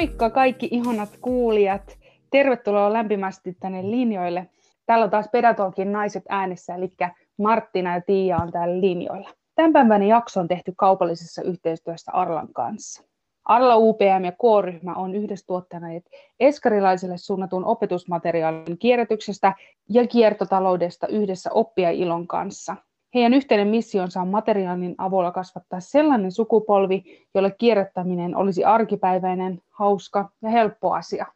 [0.00, 1.98] Moikka kaikki ihanat kuulijat.
[2.30, 4.46] Tervetuloa lämpimästi tänne linjoille.
[4.86, 6.92] Täällä on taas Pedatolkin naiset äänessä, eli
[7.38, 9.30] Marttina ja Tiia on täällä linjoilla.
[9.54, 13.02] Tämänpäiväinen jakso on tehty kaupallisessa yhteistyössä Arlan kanssa.
[13.44, 16.04] Arla UPM ja K-ryhmä on yhdessä tuottaneet
[16.40, 19.54] eskarilaisille suunnatun opetusmateriaalin kierrätyksestä
[19.88, 22.76] ja kiertotaloudesta yhdessä oppia ilon kanssa.
[23.14, 30.50] Heidän yhteinen missionsa on materiaalin avulla kasvattaa sellainen sukupolvi, jolle kierrättäminen olisi arkipäiväinen, hauska ja
[30.50, 31.26] helppo asia.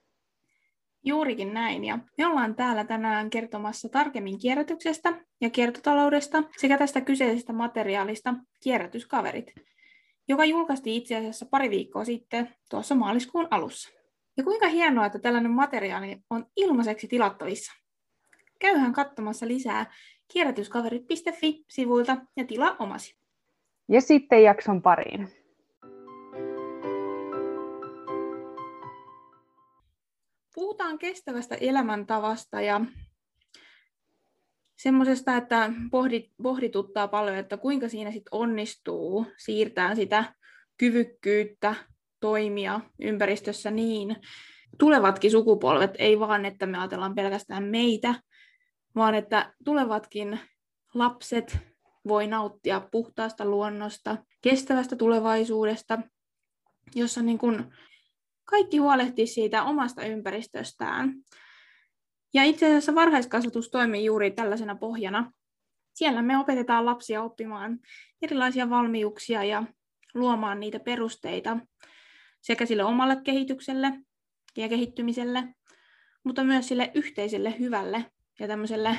[1.06, 7.52] Juurikin näin, ja me ollaan täällä tänään kertomassa tarkemmin kierrätyksestä ja kiertotaloudesta sekä tästä kyseisestä
[7.52, 9.54] materiaalista Kierrätyskaverit,
[10.28, 13.90] joka julkaistiin itse asiassa pari viikkoa sitten tuossa maaliskuun alussa.
[14.36, 17.72] Ja kuinka hienoa, että tällainen materiaali on ilmaiseksi tilattavissa.
[18.58, 19.92] Käyhän katsomassa lisää
[20.32, 23.16] kierrätyskaverit.fi-sivuilta ja tilaa omasi.
[23.88, 25.28] Ja sitten jakson pariin.
[30.54, 32.80] Puhutaan kestävästä elämäntavasta ja
[34.76, 40.34] semmoisesta, että pohdit, pohdituttaa paljon, että kuinka siinä sit onnistuu siirtää sitä
[40.78, 41.74] kyvykkyyttä
[42.20, 44.16] toimia ympäristössä niin,
[44.78, 48.14] tulevatkin sukupolvet, ei vaan, että me ajatellaan pelkästään meitä,
[48.96, 50.40] vaan että tulevatkin
[50.94, 51.58] lapset
[52.08, 55.98] voi nauttia puhtaasta luonnosta, kestävästä tulevaisuudesta,
[56.94, 57.74] jossa niin kuin
[58.44, 61.14] kaikki huolehtii siitä omasta ympäristöstään.
[62.34, 65.32] Ja itse asiassa varhaiskasvatus toimii juuri tällaisena pohjana.
[65.94, 67.78] Siellä me opetetaan lapsia oppimaan
[68.22, 69.64] erilaisia valmiuksia ja
[70.14, 71.56] luomaan niitä perusteita
[72.40, 73.92] sekä sille omalle kehitykselle
[74.56, 75.54] ja kehittymiselle,
[76.24, 78.04] mutta myös sille yhteiselle hyvälle
[78.40, 78.96] ja tämmöiselle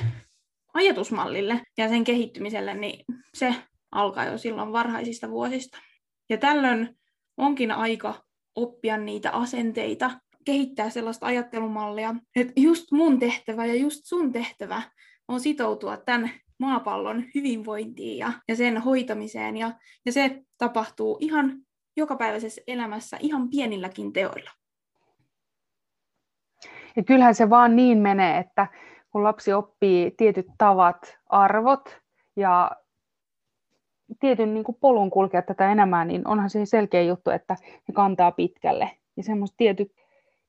[0.74, 3.54] ajatusmallille ja sen kehittymiselle, niin se
[3.92, 5.78] alkaa jo silloin varhaisista vuosista.
[6.30, 6.98] Ja tällöin
[7.36, 8.14] onkin aika
[8.54, 10.10] oppia niitä asenteita,
[10.44, 14.82] kehittää sellaista ajattelumallia, että just mun tehtävä ja just sun tehtävä
[15.28, 19.56] on sitoutua tämän maapallon hyvinvointiin ja, ja sen hoitamiseen.
[19.56, 19.72] Ja,
[20.06, 21.58] ja se tapahtuu ihan
[21.96, 24.50] jokapäiväisessä elämässä ihan pienilläkin teoilla.
[26.96, 28.66] Ja kyllähän se vaan niin menee, että
[29.16, 32.00] kun lapsi oppii tietyt tavat, arvot
[32.36, 32.70] ja
[34.20, 37.56] tietyn niin kuin polun kulkea tätä enemmän, niin onhan se selkeä juttu, että
[37.88, 38.90] ne kantaa pitkälle.
[39.16, 39.92] Ja semmoiset tietyt,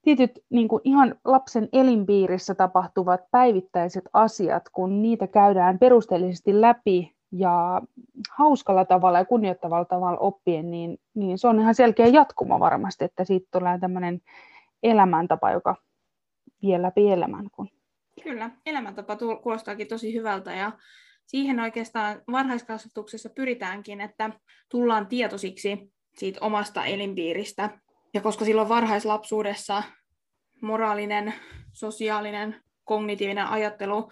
[0.01, 7.81] tietyt niin kuin ihan lapsen elinpiirissä tapahtuvat päivittäiset asiat, kun niitä käydään perusteellisesti läpi ja
[8.31, 13.23] hauskalla tavalla ja kunnioittavalla tavalla oppien, niin, niin se on ihan selkeä jatkuma varmasti, että
[13.23, 14.21] siitä tulee tämmöinen
[14.83, 15.75] elämäntapa, joka
[16.61, 17.47] vie läpi elämän.
[17.51, 17.69] Kun
[18.27, 20.71] Kyllä, elämäntapa kuulostaakin tosi hyvältä ja
[21.25, 24.29] siihen oikeastaan varhaiskasvatuksessa pyritäänkin, että
[24.69, 27.79] tullaan tietoisiksi siitä omasta elinpiiristä.
[28.13, 29.83] Ja koska silloin varhaislapsuudessa
[30.61, 31.33] moraalinen,
[31.73, 34.11] sosiaalinen, kognitiivinen ajattelu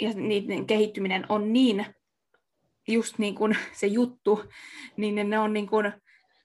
[0.00, 1.86] ja niiden kehittyminen on niin
[2.88, 4.44] just niin kuin se juttu,
[4.96, 5.92] niin ne on niin kuin,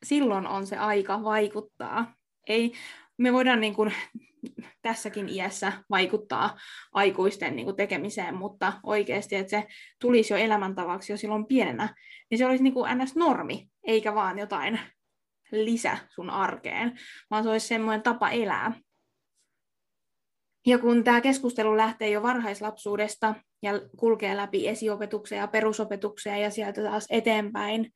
[0.03, 2.13] silloin on se aika vaikuttaa.
[2.47, 2.73] Ei,
[3.17, 3.93] me voidaan niin kuin
[4.81, 6.57] tässäkin iässä vaikuttaa
[6.93, 9.67] aikuisten niin kuin tekemiseen, mutta oikeasti, että se
[9.99, 11.95] tulisi jo elämäntavaksi jo silloin pienenä,
[12.29, 14.79] niin se olisi niin kuin ns-normi, eikä vaan jotain
[15.51, 16.99] lisä sun arkeen,
[17.29, 18.73] vaan se olisi semmoinen tapa elää.
[20.65, 26.83] Ja kun tämä keskustelu lähtee jo varhaislapsuudesta ja kulkee läpi esiopetukseen ja perusopetukseen ja sieltä
[26.83, 27.91] taas eteenpäin,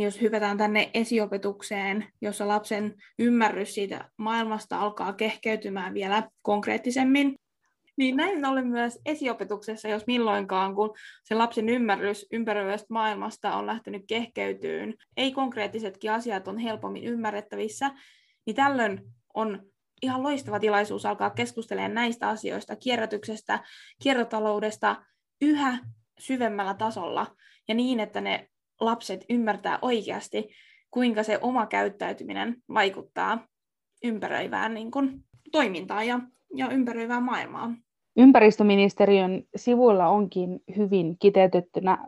[0.00, 7.34] niin jos hypätään tänne esiopetukseen, jossa lapsen ymmärrys siitä maailmasta alkaa kehkeytymään vielä konkreettisemmin,
[7.96, 10.94] niin näin ollen myös esiopetuksessa, jos milloinkaan, kun
[11.24, 17.90] se lapsen ymmärrys ympäröivästä maailmasta on lähtenyt kehkeytyyn, ei konkreettisetkin asiat on helpommin ymmärrettävissä,
[18.46, 19.00] niin tällöin
[19.34, 19.62] on
[20.02, 23.64] ihan loistava tilaisuus alkaa keskustelemaan näistä asioista, kierrätyksestä,
[24.02, 24.96] kiertotaloudesta
[25.40, 25.78] yhä
[26.18, 27.26] syvemmällä tasolla.
[27.68, 30.48] Ja niin, että ne lapset ymmärtää oikeasti,
[30.90, 33.46] kuinka se oma käyttäytyminen vaikuttaa
[34.04, 36.20] ympäröivään niin kuin, toimintaan ja,
[36.54, 37.76] ja ympäröivään maailmaan.
[38.16, 41.98] Ympäristöministeriön sivuilla onkin hyvin kiteytettynä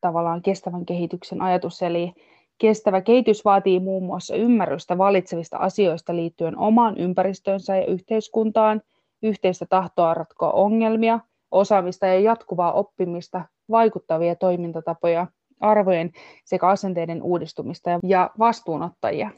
[0.00, 2.12] tavallaan kestävän kehityksen ajatus, eli
[2.58, 8.82] kestävä kehitys vaatii muun muassa ymmärrystä valitsevista asioista liittyen omaan ympäristöönsä ja yhteiskuntaan,
[9.22, 11.20] yhteistä tahtoa ratkoa ongelmia,
[11.50, 15.26] osaamista ja jatkuvaa oppimista, vaikuttavia toimintatapoja
[15.60, 16.10] arvojen
[16.44, 19.30] sekä asenteiden uudistumista ja vastuunottajia.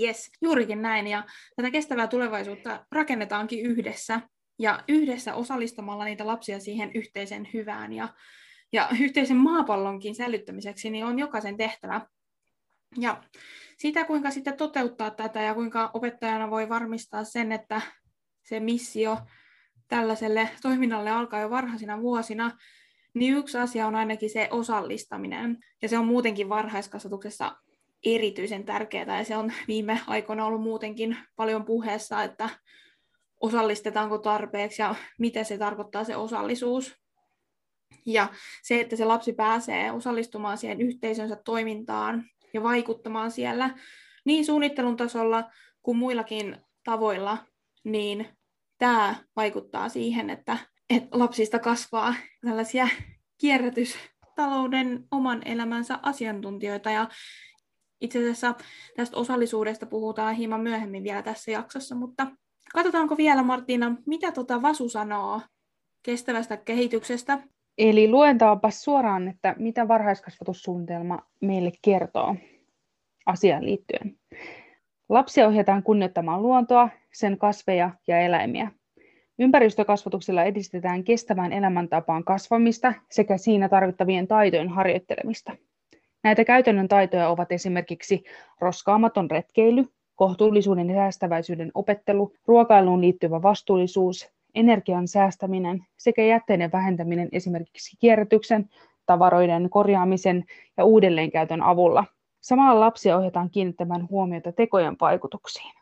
[0.00, 1.06] Yes, juurikin näin.
[1.06, 1.24] Ja
[1.56, 4.20] tätä kestävää tulevaisuutta rakennetaankin yhdessä
[4.58, 8.08] ja yhdessä osallistamalla niitä lapsia siihen yhteisen hyvään ja,
[8.72, 12.00] ja yhteisen maapallonkin säilyttämiseksi, niin on jokaisen tehtävä
[12.96, 13.22] Ja
[13.78, 17.80] sitä, kuinka sitten toteuttaa tätä ja kuinka opettajana voi varmistaa sen, että
[18.42, 19.18] se missio
[19.88, 22.58] tällaiselle toiminnalle alkaa jo varhaisina vuosina,
[23.14, 25.58] niin yksi asia on ainakin se osallistaminen.
[25.82, 27.56] Ja se on muutenkin varhaiskasvatuksessa
[28.04, 32.48] erityisen tärkeää, ja se on viime aikoina ollut muutenkin paljon puheessa, että
[33.40, 36.96] osallistetaanko tarpeeksi ja mitä se tarkoittaa se osallisuus.
[38.06, 38.28] Ja
[38.62, 43.70] se, että se lapsi pääsee osallistumaan siihen yhteisönsä toimintaan ja vaikuttamaan siellä
[44.24, 45.50] niin suunnittelun tasolla
[45.82, 47.38] kuin muillakin tavoilla,
[47.84, 48.28] niin
[48.78, 50.58] tämä vaikuttaa siihen, että,
[50.90, 52.14] että lapsista kasvaa
[52.46, 52.88] tällaisia
[53.40, 56.90] kierrätystalouden oman elämänsä asiantuntijoita.
[56.90, 57.08] Ja
[58.00, 58.54] itse asiassa
[58.96, 62.26] tästä osallisuudesta puhutaan hieman myöhemmin vielä tässä jaksossa, mutta
[62.72, 65.40] katsotaanko vielä Martina, mitä tuota Vasu sanoo
[66.02, 67.42] kestävästä kehityksestä
[67.78, 72.36] Eli luentaanpa suoraan, että mitä varhaiskasvatussuunnitelma meille kertoo
[73.26, 74.16] asiaan liittyen.
[75.08, 78.70] Lapsia ohjataan kunnioittamaan luontoa, sen kasveja ja eläimiä.
[79.38, 85.56] Ympäristökasvatuksella edistetään kestävään elämäntapaan kasvamista sekä siinä tarvittavien taitojen harjoittelemista.
[86.22, 88.24] Näitä käytännön taitoja ovat esimerkiksi
[88.60, 89.84] roskaamaton retkeily,
[90.14, 98.68] kohtuullisuuden ja säästäväisyyden opettelu, ruokailuun liittyvä vastuullisuus, energian säästäminen sekä jätteiden vähentäminen esimerkiksi kierrätyksen,
[99.06, 100.44] tavaroiden korjaamisen
[100.76, 102.04] ja uudelleenkäytön avulla.
[102.44, 105.72] Samalla lapsia ohjataan kiinnittämään huomiota tekojen vaikutuksiin.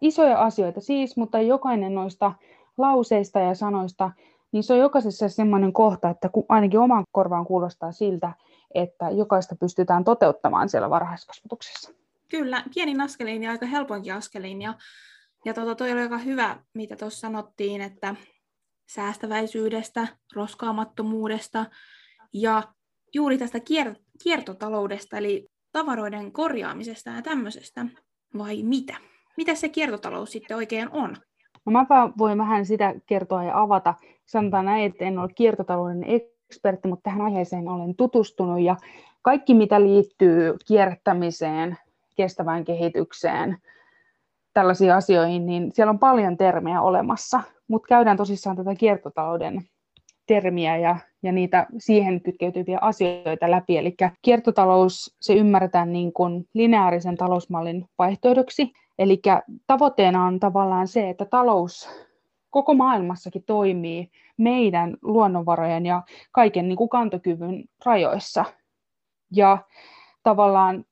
[0.00, 2.32] Isoja asioita siis, mutta jokainen noista
[2.78, 4.10] lauseista ja sanoista,
[4.52, 8.32] niin se on jokaisessa sellainen kohta, että ainakin oman korvaan kuulostaa siltä,
[8.74, 11.92] että jokaista pystytään toteuttamaan siellä varhaiskasvatuksessa.
[12.28, 14.62] Kyllä, pienin askelin ja aika helpoinkin askelin.
[14.62, 14.74] Ja,
[15.44, 18.14] ja tota, toi oli aika hyvä, mitä tuossa sanottiin, että
[18.86, 21.66] säästäväisyydestä, roskaamattomuudesta
[22.32, 22.62] ja
[23.14, 27.86] juuri tästä kier- kiertotaloudesta, eli tavaroiden korjaamisesta ja tämmöisestä,
[28.38, 28.96] vai mitä?
[29.36, 31.16] Mitä se kiertotalous sitten oikein on?
[31.66, 31.86] No mä
[32.18, 33.94] voin vähän sitä kertoa ja avata.
[34.26, 38.76] Sanotaan näin, että en ole kiertotalouden ekspertti, mutta tähän aiheeseen olen tutustunut ja
[39.22, 41.76] kaikki mitä liittyy kierrättämiseen,
[42.16, 43.58] kestävään kehitykseen,
[44.52, 49.62] tällaisiin asioihin, niin siellä on paljon termejä olemassa, mutta käydään tosissaan tätä kiertotalouden
[50.26, 53.78] termiä ja, ja niitä siihen kytkeytyviä asioita läpi.
[53.78, 58.72] Eli kiertotalous, se ymmärretään niin kuin lineaarisen talousmallin vaihtoehdoksi.
[58.98, 59.22] Eli
[59.66, 61.88] tavoitteena on tavallaan se, että talous
[62.50, 66.02] koko maailmassakin toimii meidän luonnonvarojen ja
[66.32, 68.44] kaiken niin kuin kantokyvyn rajoissa.
[69.32, 69.58] Ja
[70.22, 70.84] tavallaan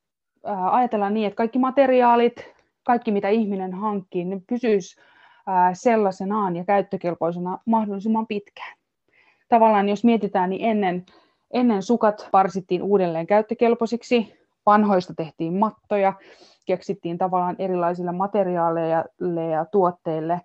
[0.70, 2.54] ajatellaan niin, että kaikki materiaalit,
[2.84, 5.00] kaikki mitä ihminen hankkii, ne pysyisi
[5.72, 8.76] sellaisenaan ja käyttökelpoisena mahdollisimman pitkään.
[9.54, 11.06] Tavallaan jos mietitään, niin ennen,
[11.52, 14.34] ennen sukat parsittiin uudelleen käyttökelpoisiksi,
[14.66, 16.12] vanhoista tehtiin mattoja,
[16.66, 20.40] keksittiin tavallaan erilaisille materiaaleille ja tuotteille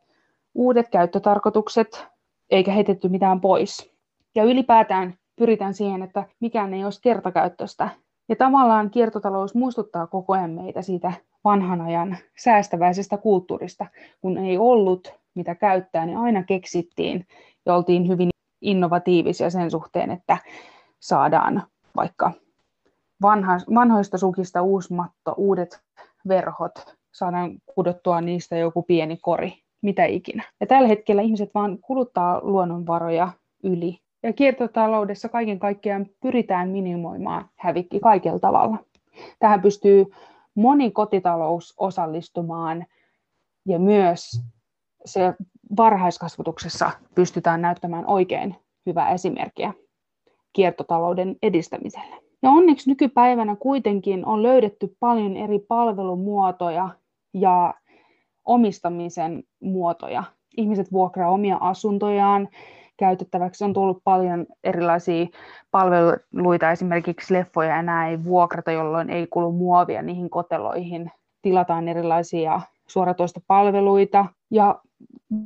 [0.55, 2.07] uudet käyttötarkoitukset,
[2.49, 3.91] eikä heitetty mitään pois.
[4.35, 7.89] Ja ylipäätään pyritään siihen, että mikään ei olisi kertakäyttöistä,
[8.29, 11.13] ja tavallaan kiertotalous muistuttaa koko ajan meitä siitä
[11.43, 13.85] vanhan ajan säästäväisestä kulttuurista.
[14.21, 17.25] Kun ei ollut mitä käyttää, niin aina keksittiin
[17.65, 18.29] ja oltiin hyvin
[18.61, 20.37] innovatiivisia sen suhteen, että
[20.99, 21.63] saadaan
[21.95, 22.31] vaikka
[23.21, 25.79] vanha, vanhoista sukista uusi matto, uudet
[26.27, 26.71] verhot,
[27.11, 30.43] saadaan kudottua niistä joku pieni kori, mitä ikinä.
[30.59, 33.31] Ja tällä hetkellä ihmiset vaan kuluttaa luonnonvaroja
[33.63, 38.77] yli ja kiertotaloudessa kaiken kaikkiaan pyritään minimoimaan hävikki kaikella tavalla.
[39.39, 40.05] Tähän pystyy
[40.55, 42.85] moni kotitalous osallistumaan
[43.65, 44.41] ja myös
[45.05, 45.33] se
[45.77, 49.73] varhaiskasvatuksessa pystytään näyttämään oikein hyvää esimerkkiä
[50.53, 52.15] kiertotalouden edistämiselle.
[52.41, 56.89] Ja onneksi nykypäivänä kuitenkin on löydetty paljon eri palvelumuotoja
[57.33, 57.73] ja
[58.45, 60.23] omistamisen muotoja.
[60.57, 62.49] Ihmiset vuokraa omia asuntojaan
[62.97, 63.63] käytettäväksi.
[63.63, 65.27] On tullut paljon erilaisia
[65.71, 71.11] palveluita, esimerkiksi leffoja enää ei vuokrata, jolloin ei kulu muovia niihin koteloihin.
[71.41, 74.81] Tilataan erilaisia suoratoistopalveluita ja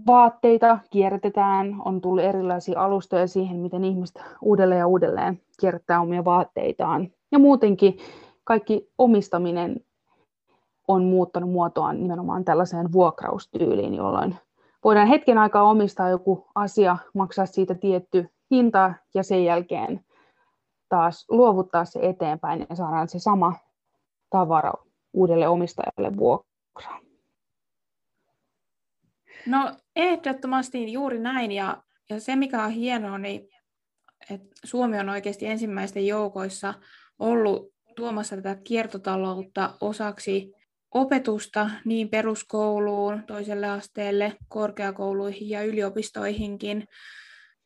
[0.07, 1.75] vaatteita kierrätetään.
[1.85, 7.07] On tullut erilaisia alustoja siihen, miten ihmiset uudelleen ja uudelleen kierrättää omia vaatteitaan.
[7.31, 7.97] Ja muutenkin
[8.43, 9.85] kaikki omistaminen
[10.87, 14.35] on muuttanut muotoaan nimenomaan tällaiseen vuokraustyyliin, jolloin
[14.83, 20.05] voidaan hetken aikaa omistaa joku asia, maksaa siitä tietty hinta ja sen jälkeen
[20.89, 23.53] taas luovuttaa se eteenpäin ja saadaan se sama
[24.29, 24.73] tavara
[25.13, 27.12] uudelle omistajalle vuokraan.
[29.45, 33.47] No ehdottomasti juuri näin ja, ja se mikä on hienoa, niin
[34.29, 36.73] että Suomi on oikeasti ensimmäisten joukoissa
[37.19, 40.51] ollut tuomassa tätä kiertotaloutta osaksi
[40.93, 46.87] opetusta niin peruskouluun, toiselle asteelle, korkeakouluihin ja yliopistoihinkin.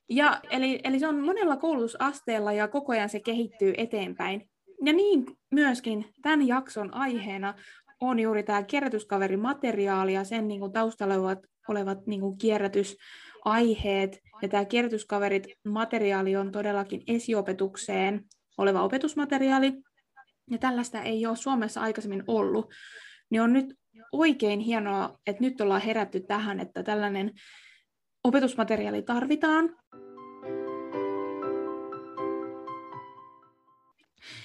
[0.09, 4.49] Ja, eli, eli se on monella koulutusasteella ja koko ajan se kehittyy eteenpäin.
[4.85, 7.53] Ja niin myöskin tämän jakson aiheena
[8.01, 14.19] on juuri tämä kierrätyskaverimateriaali ja sen niin kuin taustalla olevat, olevat niin kuin kierrätysaiheet.
[14.41, 18.23] Ja tämä kierrätyskaverit materiaali on todellakin esiopetukseen
[18.57, 19.73] oleva opetusmateriaali.
[20.51, 22.73] Ja tällaista ei ole Suomessa aikaisemmin ollut.
[23.29, 23.75] Niin on nyt
[24.11, 27.31] oikein hienoa, että nyt ollaan herätty tähän, että tällainen
[28.23, 29.75] opetusmateriaali tarvitaan.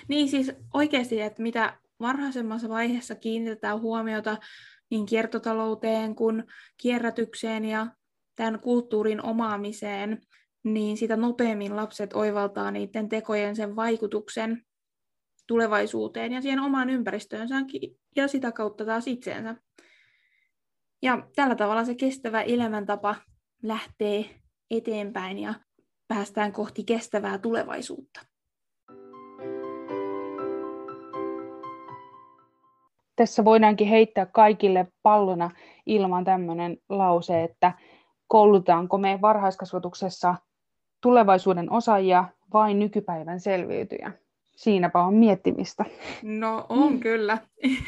[0.08, 4.36] Niin siis oikeasti, että mitä varhaisemmassa vaiheessa kiinnitetään huomiota
[4.92, 6.44] niin kiertotalouteen kuin
[6.76, 7.86] kierrätykseen ja
[8.36, 10.20] tämän kulttuurin omaamiseen,
[10.64, 14.62] niin sitä nopeammin lapset oivaltaa niiden tekojen sen vaikutuksen
[15.46, 19.56] tulevaisuuteen ja siihen omaan ympäristöönsäkin ja sitä kautta taas itseensä.
[21.02, 23.14] Ja tällä tavalla se kestävä elämäntapa
[23.62, 25.54] lähtee eteenpäin ja
[26.08, 28.31] päästään kohti kestävää tulevaisuutta.
[33.22, 35.50] Tässä voidaankin heittää kaikille pallona
[35.86, 37.72] ilman tämmöinen lause, että
[38.28, 40.34] koulutaanko me varhaiskasvatuksessa
[41.02, 44.12] tulevaisuuden osaajia vai nykypäivän selviytyjä.
[44.56, 45.84] Siinäpä on miettimistä.
[46.22, 47.38] No on kyllä,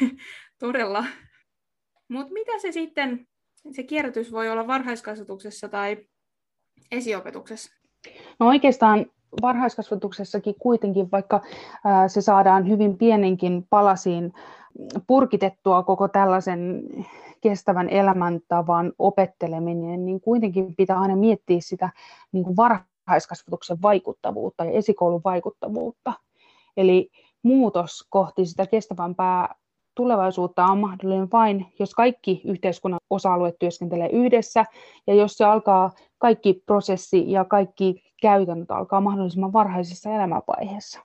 [0.59, 1.05] todella.
[2.07, 3.27] Mutta mitä se sitten,
[3.71, 5.97] se kierrätys voi olla varhaiskasvatuksessa tai
[6.91, 7.71] esiopetuksessa?
[8.39, 9.05] No oikeastaan
[9.41, 11.41] varhaiskasvatuksessakin kuitenkin, vaikka
[12.07, 14.33] se saadaan hyvin pienenkin palasiin
[15.07, 16.83] purkitettua koko tällaisen
[17.41, 21.89] kestävän elämäntavan opetteleminen, niin kuitenkin pitää aina miettiä sitä
[22.31, 26.13] niin kuin varhaiskasvatuksen vaikuttavuutta ja esikoulun vaikuttavuutta.
[26.77, 27.09] Eli
[27.43, 29.55] muutos kohti sitä kestävämpää
[29.95, 34.65] tulevaisuutta on mahdollinen vain, jos kaikki yhteiskunnan osa-alueet työskentelee yhdessä
[35.07, 40.99] ja jos se alkaa, kaikki prosessi ja kaikki käytännöt alkaa mahdollisimman varhaisessa elämänvaiheessa.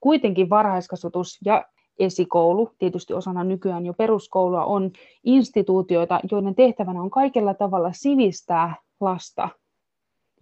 [0.00, 1.64] Kuitenkin varhaiskasvatus ja
[1.98, 4.90] esikoulu, tietysti osana nykyään jo peruskoulua, on
[5.24, 9.48] instituutioita, joiden tehtävänä on kaikella tavalla sivistää lasta.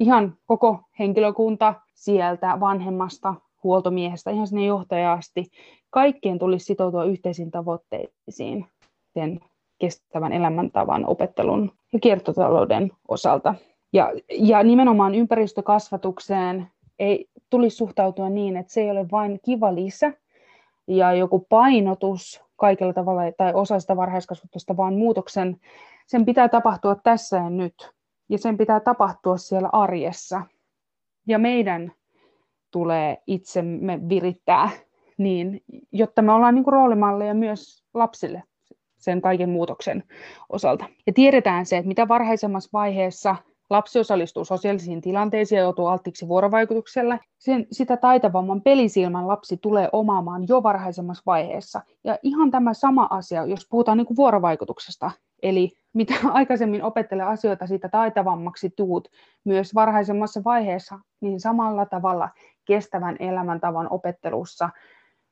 [0.01, 5.45] Ihan koko henkilökunta sieltä vanhemmasta huoltomiehestä ihan sinne johtajaan asti.
[5.91, 8.67] Kaikkien tulisi sitoutua yhteisiin tavoitteisiin
[9.15, 9.41] sen
[9.79, 13.55] kestävän elämäntavan opettelun ja kiertotalouden osalta.
[13.93, 16.67] Ja, ja nimenomaan ympäristökasvatukseen
[16.99, 20.13] ei tulisi suhtautua niin, että se ei ole vain kiva lisä
[20.87, 25.61] ja joku painotus kaikella tavalla tai osa sitä varhaiskasvatusta, vaan muutoksen
[26.07, 27.91] sen pitää tapahtua tässä ja nyt.
[28.29, 30.43] Ja sen pitää tapahtua siellä arjessa.
[31.29, 31.93] Ja meidän
[32.75, 34.71] tulee itsemme virittää
[35.19, 35.61] niin,
[35.93, 38.43] jotta me ollaan niin roolimalleja myös lapsille
[38.99, 40.03] sen kaiken muutoksen
[40.49, 40.85] osalta.
[41.07, 43.37] Ja tiedetään se, että mitä varhaisemmassa vaiheessa
[43.71, 50.49] lapsi osallistuu sosiaalisiin tilanteisiin ja joutuu alttiiksi vuorovaikutukselle, sen, sitä taitavamman pelisilmän lapsi tulee omaamaan
[50.49, 51.81] jo varhaisemmassa vaiheessa.
[52.05, 55.11] Ja ihan tämä sama asia, jos puhutaan niin vuorovaikutuksesta,
[55.43, 59.09] eli mitä aikaisemmin opettelee asioita, siitä taitavammaksi tuut
[59.45, 62.29] myös varhaisemmassa vaiheessa, niin samalla tavalla
[62.65, 64.71] kestävän elämäntavan opettelussa,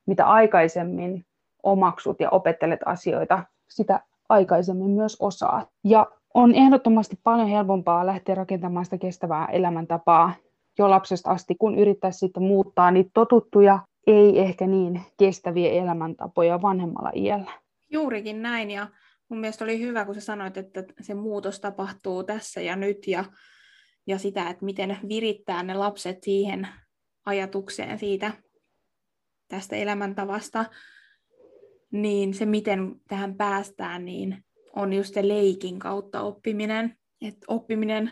[0.05, 1.25] mitä aikaisemmin
[1.63, 3.99] omaksut ja opettelet asioita, sitä
[4.29, 5.69] aikaisemmin myös osaat.
[5.83, 10.33] Ja on ehdottomasti paljon helpompaa lähteä rakentamaan sitä kestävää elämäntapaa
[10.77, 17.11] jo lapsesta asti, kun yrittäisi sitten muuttaa niitä totuttuja, ei ehkä niin kestäviä elämäntapoja vanhemmalla
[17.15, 17.51] iällä.
[17.91, 18.87] Juurikin näin, ja
[19.29, 23.25] mun mielestä oli hyvä, kun sä sanoit, että se muutos tapahtuu tässä ja nyt, ja,
[24.07, 26.67] ja sitä, että miten virittää ne lapset siihen
[27.25, 28.31] ajatukseen siitä
[29.47, 30.65] tästä elämäntavasta,
[31.91, 36.97] niin se, miten tähän päästään, niin on just se leikin kautta oppiminen.
[37.21, 38.11] Että oppiminen,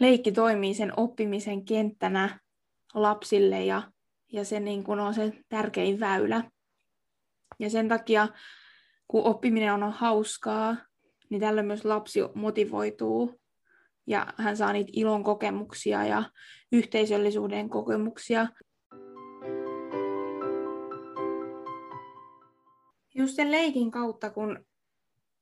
[0.00, 2.40] leikki toimii sen oppimisen kenttänä
[2.94, 3.82] lapsille ja,
[4.32, 6.50] ja se niin kuin on se tärkein väylä.
[7.58, 8.28] Ja sen takia,
[9.08, 10.76] kun oppiminen on hauskaa,
[11.30, 13.41] niin tällä myös lapsi motivoituu
[14.06, 16.24] ja hän saa niitä ilon kokemuksia ja
[16.72, 18.46] yhteisöllisyyden kokemuksia.
[23.14, 24.64] Just sen leikin kautta, kun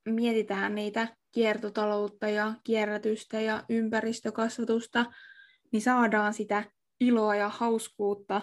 [0.05, 5.05] mietitään niitä kiertotaloutta ja kierrätystä ja ympäristökasvatusta,
[5.71, 6.63] niin saadaan sitä
[6.99, 8.41] iloa ja hauskuutta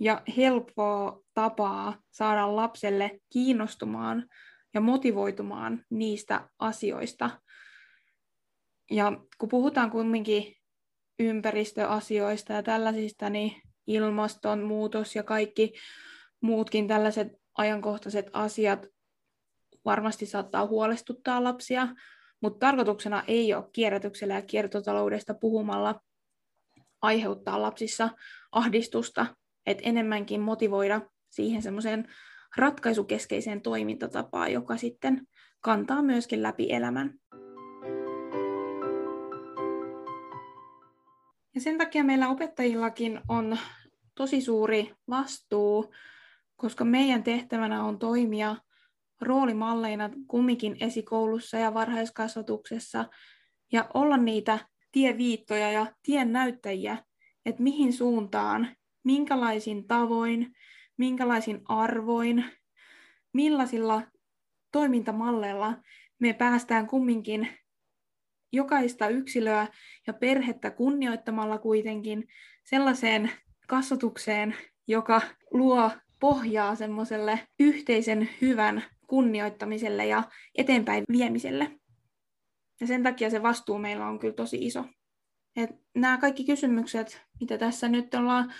[0.00, 4.28] ja helppoa tapaa saada lapselle kiinnostumaan
[4.74, 7.30] ja motivoitumaan niistä asioista.
[8.90, 10.54] Ja kun puhutaan kuitenkin
[11.18, 15.72] ympäristöasioista ja tällaisista, niin ilmastonmuutos ja kaikki
[16.40, 17.28] muutkin tällaiset
[17.58, 18.86] ajankohtaiset asiat
[19.84, 21.88] varmasti saattaa huolestuttaa lapsia,
[22.40, 26.00] mutta tarkoituksena ei ole kierrätyksellä ja kiertotaloudesta puhumalla
[27.02, 28.08] aiheuttaa lapsissa
[28.52, 29.26] ahdistusta,
[29.66, 31.00] että enemmänkin motivoida
[31.30, 32.08] siihen semmoiseen
[32.56, 35.26] ratkaisukeskeiseen toimintatapaan, joka sitten
[35.60, 37.14] kantaa myöskin läpi elämän.
[41.56, 43.58] Ja sen takia meillä opettajillakin on
[44.14, 45.94] tosi suuri vastuu,
[46.56, 48.56] koska meidän tehtävänä on toimia
[49.20, 53.04] roolimalleina kumminkin esikoulussa ja varhaiskasvatuksessa
[53.72, 54.58] ja olla niitä
[54.92, 57.04] tieviittoja ja tien näyttäjiä,
[57.46, 58.68] että mihin suuntaan,
[59.04, 60.56] minkälaisin tavoin,
[60.96, 62.44] minkälaisin arvoin,
[63.32, 64.02] millaisilla
[64.72, 65.74] toimintamalleilla
[66.18, 67.48] me päästään kumminkin
[68.52, 69.66] jokaista yksilöä
[70.06, 72.28] ja perhettä kunnioittamalla kuitenkin
[72.64, 73.30] sellaiseen
[73.66, 74.54] kasvatukseen,
[74.88, 80.22] joka luo pohjaa semmoiselle yhteisen hyvän kunnioittamiselle ja
[80.54, 81.70] eteenpäin viemiselle.
[82.80, 84.84] Ja sen takia se vastuu meillä on kyllä tosi iso.
[85.56, 88.52] Et nämä kaikki kysymykset, mitä tässä nyt ollaan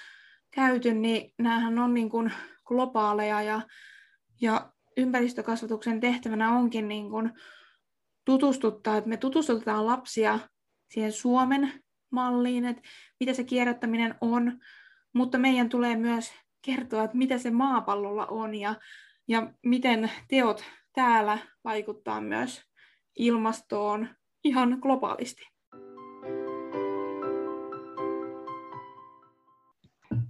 [0.50, 2.33] käyty, niin näähän on niin kuin
[2.64, 3.61] globaaleja ja,
[4.40, 7.33] ja ympäristökasvatuksen tehtävänä onkin niin kuin
[8.26, 10.38] tutustuttaa, että me tutustutetaan lapsia
[10.90, 11.73] siihen Suomen
[12.11, 12.83] malliin, että
[13.21, 14.59] mitä se kierrättäminen on,
[15.12, 18.75] mutta meidän tulee myös kertoa, että mitä se maapallolla on ja,
[19.28, 22.62] ja miten teot täällä vaikuttaa myös
[23.18, 24.09] ilmastoon
[24.45, 25.55] ihan globaalisti.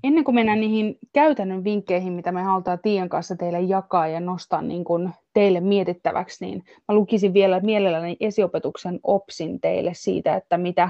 [0.06, 4.62] Ennen kuin mennään niihin käytännön vinkkeihin, mitä me halutaan Tiian kanssa teille jakaa ja nostaa
[4.62, 10.88] niin kuin teille mietittäväksi, niin mä lukisin vielä mielelläni esiopetuksen opsin teille siitä, että mitä,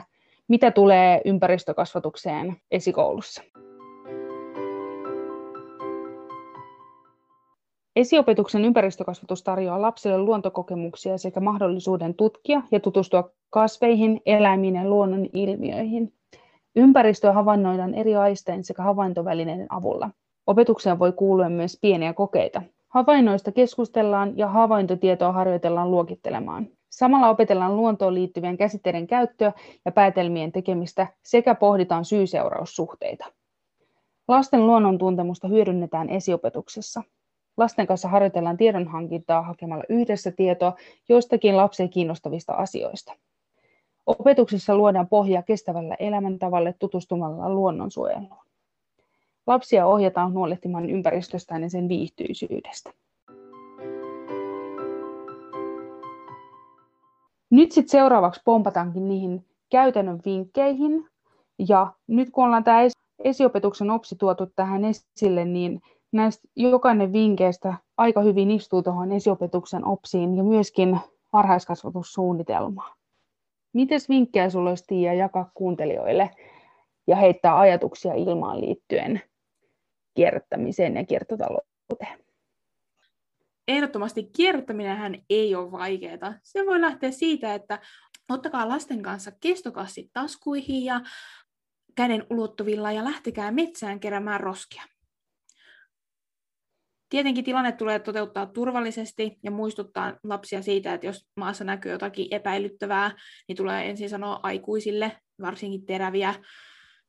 [0.49, 3.43] mitä tulee ympäristökasvatukseen esikoulussa.
[7.97, 16.13] Esiopetuksen ympäristökasvatus tarjoaa lapsille luontokokemuksia sekä mahdollisuuden tutkia ja tutustua kasveihin, eläimiin ja luonnon ilmiöihin.
[16.77, 20.11] Ympäristöä havainnoidaan eri aistein sekä havaintovälineiden avulla.
[20.47, 22.63] Opetukseen voi kuulua myös pieniä kokeita.
[22.89, 26.69] Havainnoista keskustellaan ja havaintotietoa harjoitellaan luokittelemaan.
[26.91, 29.53] Samalla opetellaan luontoon liittyvien käsitteiden käyttöä
[29.85, 33.27] ja päätelmien tekemistä sekä pohditaan syy-seuraussuhteita.
[34.29, 37.03] Lasten luonnon tuntemusta hyödynnetään esiopetuksessa.
[37.57, 40.75] Lasten kanssa harjoitellaan tiedonhankintaa hakemalla yhdessä tietoa
[41.09, 43.13] joistakin lapsia kiinnostavista asioista.
[44.07, 48.47] Opetuksessa luodaan pohjaa kestävällä elämäntavalle tutustumalla luonnonsuojeluun.
[49.47, 52.91] Lapsia ohjataan huolehtimaan ympäristöstään ja sen viihtyisyydestä.
[57.51, 61.09] Nyt sitten seuraavaksi pompataankin niihin käytännön vinkkeihin.
[61.69, 62.79] Ja nyt kun ollaan tämä
[63.25, 70.37] esiopetuksen opsi tuotu tähän esille, niin näistä jokainen vinkkeistä aika hyvin istuu tuohon esiopetuksen opsiin
[70.37, 71.01] ja myöskin
[71.33, 72.97] varhaiskasvatussuunnitelmaan.
[73.77, 76.31] Mites vinkkejä sinulla olisi Tiia jakaa kuuntelijoille
[77.07, 79.23] ja heittää ajatuksia ilmaan liittyen
[80.15, 82.25] kierrättämiseen ja kiertotalouteen?
[83.69, 86.35] Ehdottomasti kierrättäminenhän ei ole vaikeaa.
[86.43, 87.79] Se voi lähteä siitä, että
[88.29, 91.01] ottakaa lasten kanssa kestokassit taskuihin ja
[91.95, 94.83] käden ulottuvilla ja lähtekää metsään keräämään roskia.
[97.09, 103.11] Tietenkin tilanne tulee toteuttaa turvallisesti ja muistuttaa lapsia siitä, että jos maassa näkyy jotakin epäilyttävää,
[103.49, 106.35] niin tulee ensin sanoa aikuisille, varsinkin teräviä,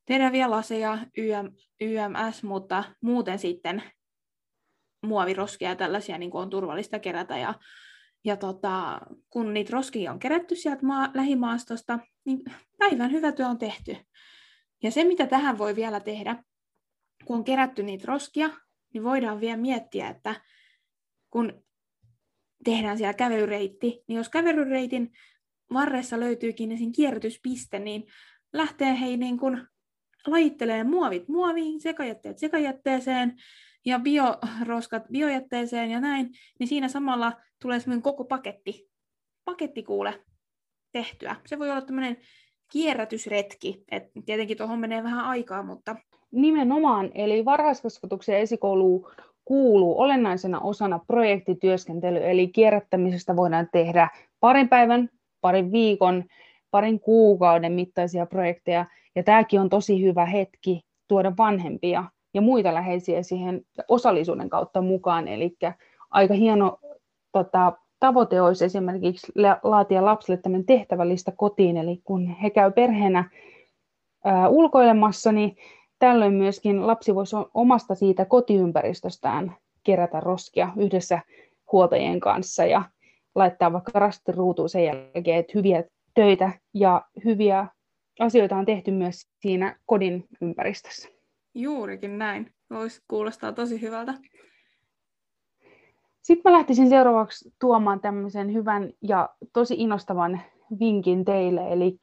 [0.05, 3.83] teräviä laseja, YM, YMS, mutta muuten sitten
[5.05, 7.37] muoviroskia ja tällaisia niin on turvallista kerätä.
[7.37, 7.53] Ja,
[8.25, 12.39] ja tota, kun niitä roskia on kerätty sieltä maa, lähimaastosta, niin
[12.77, 13.97] päivän hyvä työ on tehty.
[14.83, 16.43] Ja se, mitä tähän voi vielä tehdä,
[17.25, 18.49] kun on kerätty niitä roskia,
[18.97, 20.41] niin voidaan vielä miettiä, että
[21.29, 21.63] kun
[22.63, 25.11] tehdään siellä kävelyreitti, niin jos kävelyreitin
[25.73, 26.91] varressa löytyykin esim.
[26.91, 28.03] kierrätyspiste, niin
[28.53, 29.67] lähtee hei niin kuin
[30.27, 33.35] lajittelee muovit muoviin, sekajätteet sekajätteeseen
[33.85, 36.29] ja bioroskat biojätteeseen ja näin,
[36.59, 38.89] niin siinä samalla tulee semmoinen koko paketti,
[39.45, 40.25] paketti kuule
[40.91, 41.35] tehtyä.
[41.45, 42.17] Se voi olla tämmöinen
[42.71, 45.95] kierrätysretki, että tietenkin tuohon menee vähän aikaa, mutta
[46.31, 48.45] Nimenomaan, eli varhaiskasvatuksen ja
[49.45, 54.09] kuuluu olennaisena osana projektityöskentely, eli kierrättämisestä voidaan tehdä
[54.39, 55.09] parin päivän,
[55.41, 56.23] parin viikon,
[56.71, 58.85] parin kuukauden mittaisia projekteja,
[59.15, 65.27] ja tämäkin on tosi hyvä hetki tuoda vanhempia ja muita läheisiä siihen osallisuuden kautta mukaan,
[65.27, 65.57] eli
[66.09, 66.79] aika hieno
[67.31, 69.31] tota, tavoite olisi esimerkiksi
[69.63, 73.29] laatia lapsille tämmöinen tehtävällistä kotiin, eli kun he käy perheenä
[74.23, 75.55] ää, ulkoilemassa, niin
[75.99, 81.19] tällöin myöskin lapsi voisi omasta siitä kotiympäristöstään kerätä roskia yhdessä
[81.71, 82.83] huoltajien kanssa ja
[83.35, 85.83] laittaa vaikka rastin ruutuun sen jälkeen, että hyviä
[86.13, 87.67] töitä ja hyviä
[88.19, 91.09] asioita on tehty myös siinä kodin ympäristössä.
[91.55, 92.53] Juurikin näin.
[92.69, 94.13] Voisi kuulostaa tosi hyvältä.
[96.21, 100.41] Sitten mä lähtisin seuraavaksi tuomaan tämmöisen hyvän ja tosi innostavan
[100.79, 101.73] vinkin teille.
[101.73, 101.97] Eli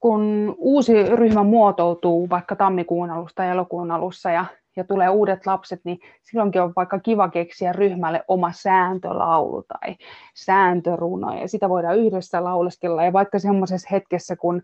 [0.00, 4.44] kun uusi ryhmä muotoutuu vaikka tammikuun alusta tai elokuun alussa ja,
[4.76, 9.96] ja tulee uudet lapset, niin silloinkin on vaikka kiva keksiä ryhmälle oma sääntölaulu tai
[10.34, 13.04] sääntöruno ja sitä voidaan yhdessä lauleskella.
[13.04, 14.62] Ja vaikka semmoisessa hetkessä, kun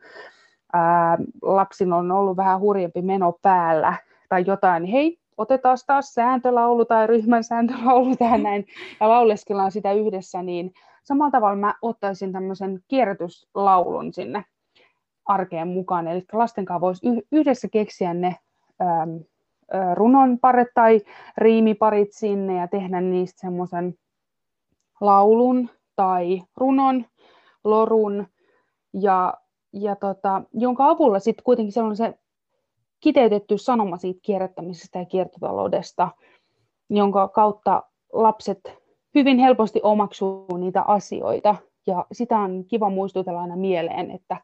[0.72, 1.18] ää,
[1.96, 3.94] on ollut vähän hurjempi meno päällä
[4.28, 8.66] tai jotain, niin hei, otetaan taas sääntölaulu tai ryhmän sääntölaulu tähän näin
[9.00, 10.72] ja lauleskellaan sitä yhdessä, niin
[11.02, 14.44] samalla tavalla mä ottaisin tämmöisen kierrätyslaulun sinne
[15.32, 16.08] arkeen mukaan.
[16.08, 18.36] Eli lasten kanssa voisi yhdessä keksiä ne
[18.82, 19.10] ähm,
[19.94, 21.00] runonparet tai
[21.36, 23.94] riimiparit sinne ja tehdä niistä semmoisen
[25.00, 27.04] laulun tai runon,
[27.64, 28.26] lorun,
[28.94, 29.34] ja,
[29.72, 32.14] ja tota, jonka avulla sitten kuitenkin se on se
[33.00, 36.08] kiteytetty sanoma siitä kierrättämisestä ja kiertotaloudesta,
[36.90, 38.60] jonka kautta lapset
[39.14, 41.56] hyvin helposti omaksuu niitä asioita.
[41.86, 44.36] Ja sitä on kiva muistutella aina mieleen, että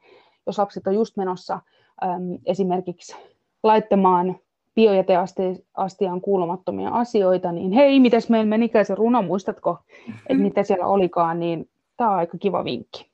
[0.48, 1.60] jos lapset on just menossa
[2.02, 3.16] äm, esimerkiksi
[3.62, 4.36] laittamaan
[4.74, 11.40] biojäteastiaan kuulumattomia asioita, niin hei, mitäs meillä menikään se runo, muistatko, että mitä siellä olikaan,
[11.40, 13.10] niin tämä on aika kiva vinkki.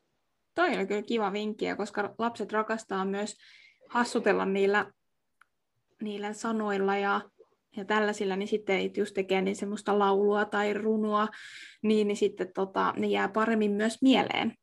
[0.54, 3.36] Toi on kyllä kiva vinkki, koska lapset rakastaa myös
[3.88, 4.86] hassutella niillä
[6.02, 7.20] niillä sanoilla ja,
[7.76, 11.28] ja tällaisilla, niin sitten just tekee niin semmoista laulua tai runoa,
[11.82, 14.56] niin, niin sitten tota, ne jää paremmin myös mieleen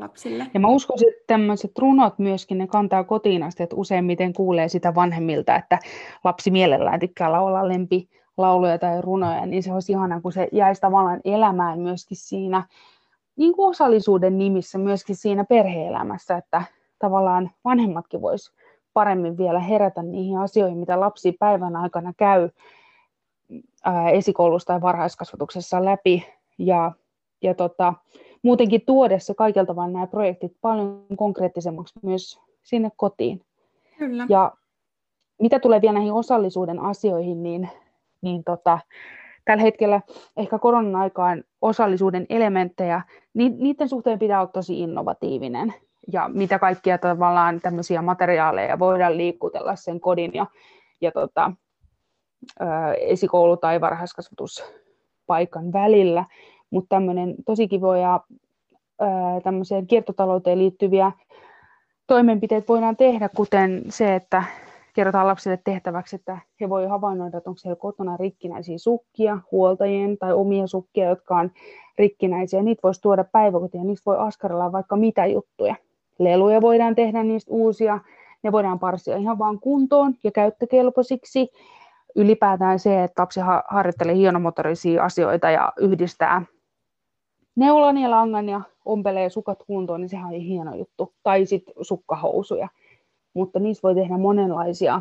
[0.00, 0.46] lapsille.
[0.54, 4.94] Ja mä uskon, että tämmöiset runot myöskin, ne kantaa kotiin asti, että useimmiten kuulee sitä
[4.94, 5.78] vanhemmilta, että
[6.24, 10.80] lapsi mielellään tykkää laulaa lempi lauluja tai runoja, niin se olisi ihana, kun se jäisi
[10.80, 12.62] tavallaan elämään myöskin siinä
[13.36, 16.62] niin kuin osallisuuden nimissä, myöskin siinä perheelämässä, että
[16.98, 18.52] tavallaan vanhemmatkin vois
[18.92, 22.50] paremmin vielä herätä niihin asioihin, mitä lapsi päivän aikana käy
[24.12, 26.26] esikoulussa tai varhaiskasvatuksessa läpi.
[26.58, 26.92] Ja,
[27.42, 27.94] ja tota,
[28.42, 33.40] muutenkin tuodessa kaikilta vaan nämä projektit paljon konkreettisemmaksi myös sinne kotiin.
[33.98, 34.26] Kyllä.
[34.28, 34.52] Ja
[35.40, 37.68] mitä tulee vielä näihin osallisuuden asioihin, niin,
[38.22, 38.78] niin tota,
[39.44, 40.00] tällä hetkellä
[40.36, 43.02] ehkä koronan aikaan osallisuuden elementtejä,
[43.34, 45.74] niin niiden suhteen pitää olla tosi innovatiivinen
[46.12, 50.46] ja mitä kaikkia tavallaan tämmöisiä materiaaleja voidaan liikutella sen kodin ja,
[51.00, 51.52] ja tota,
[53.00, 56.24] esikoulu- tai varhaiskasvatuspaikan välillä.
[56.70, 58.20] Mutta tämmöinen tosi kivoja
[59.44, 61.12] tämmöiseen kiertotalouteen liittyviä
[62.06, 64.44] toimenpiteitä voidaan tehdä, kuten se, että
[64.94, 70.32] kerrotaan lapsille tehtäväksi, että he voivat havainnoida, että onko siellä kotona rikkinäisiä sukkia, huoltajien tai
[70.32, 71.50] omia sukkia, jotka on
[71.98, 72.62] rikkinäisiä.
[72.62, 75.74] Niitä voisi tuoda päiväkotiin ja niistä voi askarella vaikka mitä juttuja
[76.18, 77.98] leluja voidaan tehdä niistä uusia,
[78.42, 81.48] ne voidaan parsia ihan vaan kuntoon ja käyttökelpoisiksi.
[82.16, 86.42] Ylipäätään se, että lapsi harjoittelee hienomotorisia asioita ja yhdistää
[87.58, 91.14] neulan ja langan ja ompelee sukat kuntoon, niin sehän on hieno juttu.
[91.22, 92.68] Tai sitten sukkahousuja.
[93.34, 95.00] Mutta niistä voi tehdä monenlaisia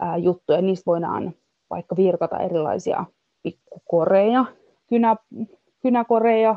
[0.00, 0.62] ää, juttuja.
[0.62, 1.34] Niistä voidaan
[1.70, 3.04] vaikka virkata erilaisia
[3.42, 4.44] pikkukoreja,
[4.88, 5.16] kynä,
[5.82, 6.56] kynäkoreja,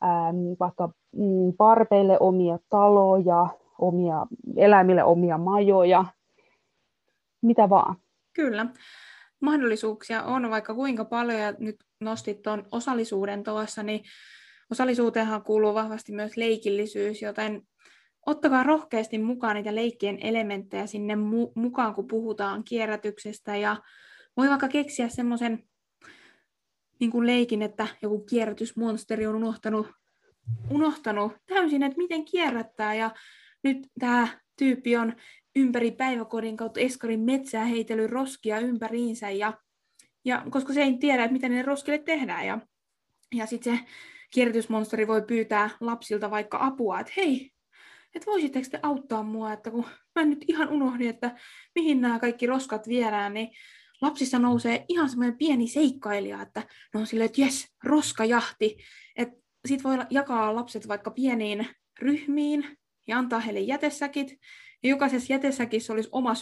[0.00, 3.46] ää, vaikka mm, parpeille omia taloja,
[3.78, 4.26] omia,
[4.56, 6.04] eläimille omia majoja,
[7.42, 7.96] mitä vaan.
[8.32, 8.66] Kyllä.
[9.40, 14.00] Mahdollisuuksia on vaikka kuinka paljon, ja nyt nostit tuon osallisuuden tuossa, niin
[14.70, 17.62] osallisuuteenhan kuuluu vahvasti myös leikillisyys, joten
[18.26, 23.76] ottakaa rohkeasti mukaan niitä leikkien elementtejä sinne mu- mukaan, kun puhutaan kierrätyksestä, ja
[24.36, 25.62] voi vaikka keksiä semmoisen
[27.00, 29.86] niin leikin, että joku kierrätysmonsteri on unohtanut
[30.70, 32.94] unohtanut täysin, että miten kierrättää.
[32.94, 33.10] Ja
[33.62, 35.16] nyt tämä tyyppi on
[35.56, 39.30] ympäri päiväkodin kautta Eskarin metsää heitellyt roskia ympäriinsä.
[39.30, 39.54] Ja,
[40.24, 42.46] ja koska se ei tiedä, että miten ne roskille tehdään.
[42.46, 42.58] Ja,
[43.34, 43.84] ja sitten se
[44.36, 47.50] kierrätysmonsteri voi pyytää lapsilta vaikka apua, että hei,
[48.14, 51.36] että voisitteko te auttaa mua, että kun mä nyt ihan unohdin, että
[51.74, 53.48] mihin nämä kaikki roskat viedään, niin
[54.00, 56.62] lapsissa nousee ihan semmoinen pieni seikkailija, että
[56.94, 58.76] ne on silleen, että jes, roskajahti,
[59.16, 61.66] että sitten voi jakaa lapset vaikka pieniin
[61.98, 64.38] ryhmiin ja antaa heille jätesäkit.
[64.82, 66.32] Ja jokaisessa jätesäkissä olisi oma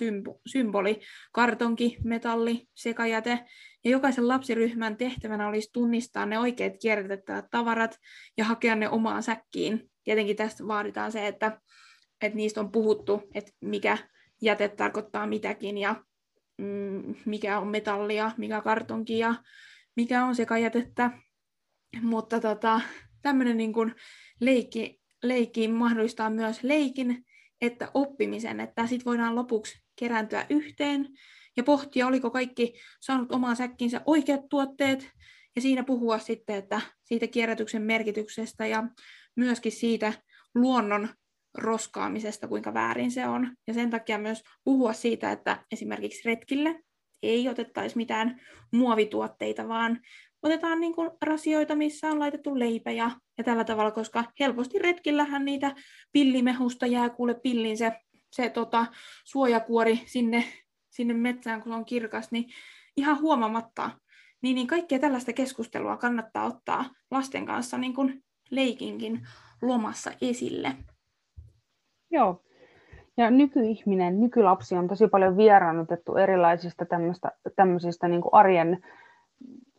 [0.46, 1.00] symboli,
[1.32, 3.44] kartonki, metalli, sekajäte.
[3.84, 7.98] Ja jokaisen lapsiryhmän tehtävänä olisi tunnistaa ne oikeat kierrätettävät tavarat
[8.36, 9.90] ja hakea ne omaan säkkiin.
[10.04, 11.60] Tietenkin tästä vaaditaan se, että,
[12.22, 13.98] että niistä on puhuttu, että mikä
[14.42, 16.04] jäte tarkoittaa mitäkin ja
[16.58, 19.34] mm, mikä on metallia, mikä kartonki ja
[19.96, 21.10] mikä on sekajätettä.
[22.02, 22.80] Mutta tota,
[23.22, 23.94] tämmöinen niin kuin
[24.40, 27.24] leikki, leikki mahdollistaa myös leikin
[27.66, 31.08] että oppimisen, että sitten voidaan lopuksi kerääntyä yhteen
[31.56, 35.10] ja pohtia, oliko kaikki saanut omaan säkkinsä oikeat tuotteet,
[35.56, 38.84] ja siinä puhua sitten, että siitä kierrätyksen merkityksestä ja
[39.36, 40.12] myöskin siitä
[40.54, 41.08] luonnon
[41.54, 43.56] roskaamisesta, kuinka väärin se on.
[43.66, 46.80] Ja sen takia myös puhua siitä, että esimerkiksi retkille
[47.22, 48.40] ei otettaisi mitään
[48.72, 50.00] muovituotteita, vaan
[50.42, 55.44] otetaan niin kuin rasioita, missä on laitettu leipä ja, ja tällä tavalla, koska helposti retkillähän
[55.44, 55.74] niitä
[56.12, 57.92] pillimehusta jää kuule pillin se,
[58.32, 58.86] se tota,
[59.24, 60.44] suojakuori sinne,
[60.94, 62.44] sinne metsään, kun se on kirkas, niin
[62.96, 63.90] ihan huomaamatta.
[64.42, 69.26] Niin, niin kaikkea tällaista keskustelua kannattaa ottaa lasten kanssa niin kuin leikinkin
[69.62, 70.72] lomassa esille.
[72.10, 72.42] Joo.
[73.16, 76.86] Ja nykyihminen, nykylapsi on tosi paljon vieraannutettu erilaisista
[77.56, 78.84] tämmöisistä niin arjen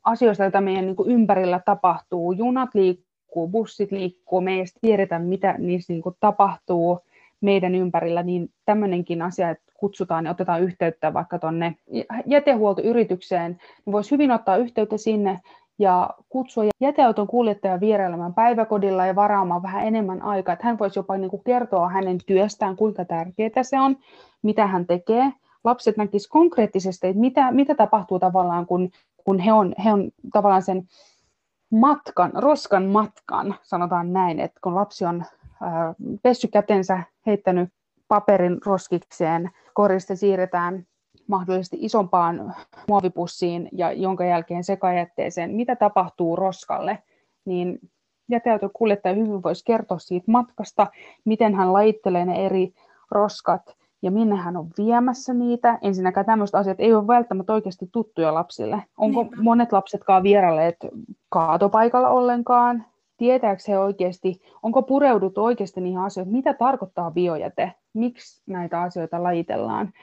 [0.03, 2.31] asioista, joita meidän niin kuin ympärillä tapahtuu.
[2.31, 6.99] Junat liikkuu, bussit liikkuu, me ei edes tiedetä, mitä niissä niin kuin tapahtuu
[7.41, 11.75] meidän ympärillä, niin tämmöinenkin asia, että kutsutaan ja otetaan yhteyttä vaikka tuonne
[12.25, 13.51] jätehuoltoyritykseen,
[13.85, 15.39] niin voisi hyvin ottaa yhteyttä sinne
[15.79, 21.17] ja kutsua jäteauton kuljettajan vierailemaan päiväkodilla ja varaamaan vähän enemmän aikaa, että hän voisi jopa
[21.17, 23.97] niin kuin kertoa hänen työstään, kuinka tärkeää se on,
[24.41, 25.33] mitä hän tekee.
[25.63, 28.91] Lapset näkisivät konkreettisesti, että mitä, mitä tapahtuu tavallaan, kun
[29.25, 30.87] kun he on, he on tavallaan sen
[31.71, 35.25] matkan, roskan matkan, sanotaan näin, että kun lapsi on
[36.23, 37.69] pessy kätensä, heittänyt
[38.07, 40.85] paperin roskikseen, koriste siirretään
[41.27, 42.55] mahdollisesti isompaan
[42.87, 47.03] muovipussiin ja jonka jälkeen sekajätteeseen, mitä tapahtuu roskalle,
[47.45, 47.79] niin
[48.29, 50.87] jäteauton kuljettaja hyvin voisi kertoa siitä matkasta,
[51.25, 52.73] miten hän lajittelee ne eri
[53.11, 55.79] roskat ja minne hän on viemässä niitä.
[55.81, 58.83] Ensinnäkään tämmöiset asiat ei ole välttämättä oikeasti tuttuja lapsille.
[58.97, 59.37] Onko Niinpä.
[59.41, 60.77] monet lapsetkaan vierailleet
[61.29, 62.85] kaatopaikalla ollenkaan?
[63.17, 69.93] Tietääkö he oikeasti, onko pureuduttu oikeasti niihin asioihin, mitä tarkoittaa biojäte, miksi näitä asioita lajitellaan,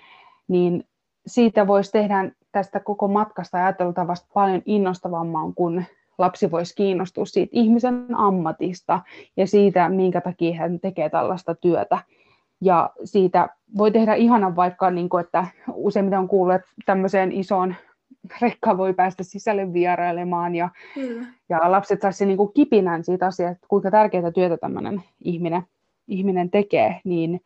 [0.48, 0.84] niin
[1.26, 5.84] siitä voisi tehdä tästä koko matkasta ajateltavasta paljon innostavamman, kun
[6.18, 9.00] lapsi voisi kiinnostua siitä ihmisen ammatista
[9.36, 11.98] ja siitä, minkä takia hän tekee tällaista työtä.
[12.60, 17.74] Ja siitä voi tehdä ihanan vaikka, niin kuin, että useimmiten on kuullut, että tämmöiseen isoon
[18.42, 21.26] rekkaan voi päästä sisälle vierailemaan ja, mm.
[21.48, 25.62] ja lapset saisi niin kipinän siitä asiasta, että kuinka tärkeää työtä tämmöinen ihminen,
[26.08, 27.40] ihminen tekee, niin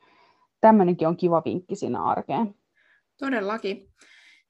[0.66, 2.54] tämmöinenkin on kiva vinkki siinä arkeen.
[3.18, 3.88] Todellakin.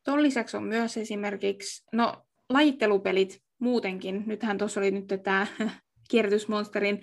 [0.04, 5.46] Tuon lisäksi on myös esimerkiksi, no lajittelupelit muutenkin, nythän tuossa oli nyt tämä
[6.10, 7.00] kierrätysmonsterin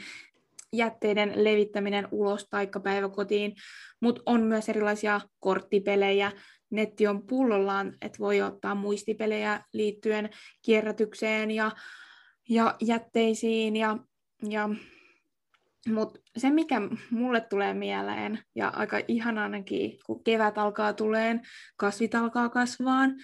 [0.74, 3.56] jätteiden levittäminen ulos taikka päiväkotiin,
[4.00, 6.32] mutta on myös erilaisia korttipelejä.
[6.70, 10.30] Netti on pullollaan, että voi ottaa muistipelejä liittyen
[10.62, 11.72] kierrätykseen ja,
[12.50, 13.76] ja jätteisiin.
[13.76, 13.98] Ja,
[14.50, 14.70] ja,
[15.90, 18.98] mutta se, mikä mulle tulee mieleen, ja aika
[19.42, 21.42] ainakin, kun kevät alkaa tuleen,
[21.76, 23.16] kasvit alkaa kasvaan,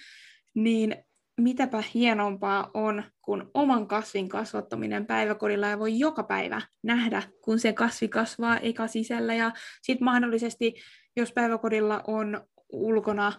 [0.54, 0.96] niin
[1.40, 7.72] mitäpä hienompaa on kuin oman kasvin kasvattaminen päiväkodilla ja voi joka päivä nähdä, kun se
[7.72, 9.34] kasvi kasvaa eka sisällä.
[9.34, 10.74] Ja sitten mahdollisesti,
[11.16, 12.40] jos päiväkodilla on
[12.72, 13.32] ulkona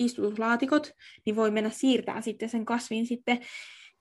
[0.00, 0.92] istutuslaatikot,
[1.26, 3.38] niin voi mennä siirtää sitten sen kasvin sitten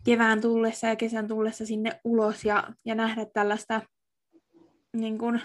[0.05, 3.81] kevään tullessa ja kesän tullessa sinne ulos ja, ja nähdä tällaista
[4.93, 5.41] niin kuin,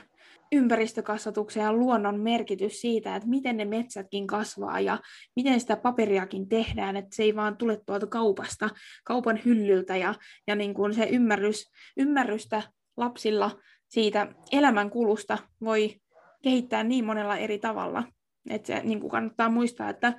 [0.53, 4.99] ympäristökasvatuksen ja luonnon merkitys siitä, että miten ne metsätkin kasvaa ja
[5.37, 8.71] miten sitä paperiakin tehdään, että se ei vaan tule tuolta kaupasta,
[9.05, 10.15] kaupan hyllyltä ja,
[10.47, 12.63] ja niin kuin se ymmärrys, ymmärrystä
[12.97, 13.51] lapsilla
[13.89, 15.97] siitä elämän kulusta voi
[16.43, 18.05] kehittää niin monella eri tavalla,
[18.51, 20.13] että se niin kuin kannattaa muistaa, että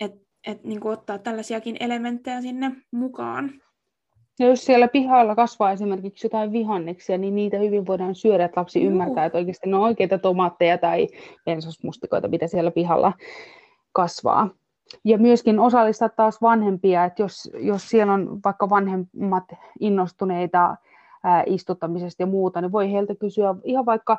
[0.00, 0.12] et,
[0.46, 3.62] et, niin kuin ottaa tällaisiakin elementtejä sinne mukaan.
[4.38, 8.84] Ja jos siellä pihalla kasvaa esimerkiksi jotain vihanneksia, niin niitä hyvin voidaan syödä, että lapsi
[8.84, 11.08] ymmärtää, että oikeasti ne on oikeita tomaatteja tai
[11.44, 13.12] pensasmustikoita, mitä siellä pihalla
[13.92, 14.48] kasvaa.
[15.04, 19.44] Ja myöskin osallistaa taas vanhempia, että jos, jos siellä on vaikka vanhemmat
[19.80, 20.76] innostuneita
[21.24, 24.18] ää, istuttamisesta ja muuta, niin voi heiltä kysyä ihan vaikka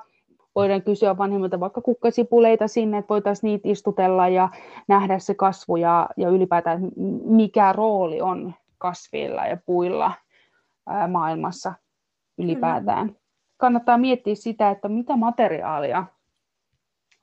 [0.56, 4.50] voidaan kysyä vanhemmilta vaikka kukkasipuleita sinne, että voitaisiin niitä istutella ja
[4.88, 6.90] nähdä se kasvu ja, ja ylipäätään
[7.26, 10.12] mikä rooli on kasveilla ja puilla
[11.08, 11.74] maailmassa
[12.38, 13.08] ylipäätään.
[13.08, 13.16] Mm.
[13.58, 16.06] Kannattaa miettiä sitä, että mitä materiaalia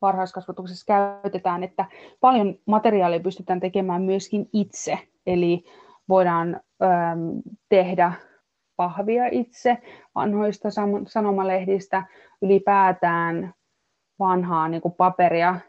[0.02, 1.84] varhaiskasvatuksessa käytetään, että
[2.20, 5.64] paljon materiaalia pystytään tekemään myöskin itse, eli
[6.08, 8.12] voidaan äm, tehdä
[8.76, 9.78] pahvia itse
[10.14, 10.68] vanhoista
[11.06, 12.02] sanomalehdistä,
[12.42, 13.54] ylipäätään
[14.18, 15.60] vanhaa niin kuin paperia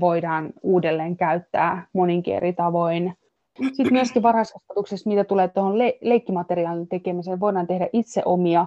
[0.00, 3.14] voidaan uudelleen käyttää moninkin eri tavoin.
[3.62, 8.66] Sitten myöskin varhaiskasvatuksessa, mitä tulee tuohon le- leikkimateriaalin tekemiseen, voidaan tehdä itse omia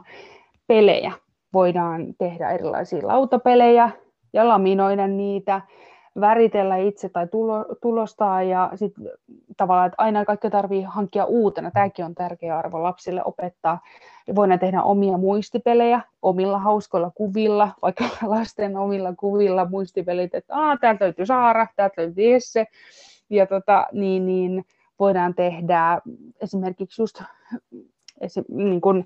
[0.67, 1.11] pelejä.
[1.53, 3.89] Voidaan tehdä erilaisia lautapelejä
[4.33, 5.61] ja laminoida niitä,
[6.19, 9.09] väritellä itse tai tulo, tulostaa ja sitten
[9.57, 11.71] tavallaan, että aina kaikki tarvii hankkia uutena.
[11.71, 13.79] Tämäkin on tärkeä arvo lapsille opettaa.
[14.35, 21.25] Voidaan tehdä omia muistipelejä omilla hauskoilla kuvilla, vaikka lasten omilla kuvilla muistipelit, että täältä löytyy
[21.25, 22.65] Saara, täältä löytyy Jesse.
[23.29, 24.65] Ja tota, niin, niin,
[25.01, 26.01] voidaan tehdä
[26.41, 27.21] esimerkiksi just
[28.21, 29.05] esim, niin kun,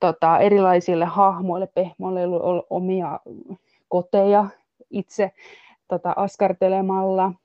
[0.00, 2.20] tota, erilaisille hahmoille, pehmoille
[2.70, 3.20] omia
[3.88, 4.46] koteja
[4.90, 5.30] itse
[5.88, 7.22] tota, askartelemalla.
[7.22, 7.36] Kyllä.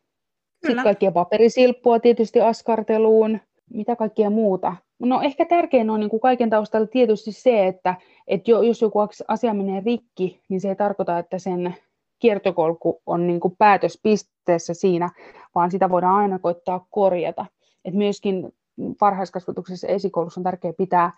[0.66, 3.40] Sitten kaikkia paperisilppua tietysti askarteluun.
[3.74, 4.76] Mitä kaikkea muuta?
[5.00, 7.96] No ehkä tärkein on niin kuin kaiken taustalla tietysti se, että,
[8.28, 11.76] että jos joku asia menee rikki, niin se ei tarkoita, että sen
[12.20, 15.10] kiertokolku on niin kuin päätöspisteessä siinä,
[15.56, 17.46] vaan sitä voidaan aina koittaa korjata.
[17.86, 18.54] Et myöskin
[19.02, 21.12] varhaiskasvatuksessa esikoulussa on tärkeää pitää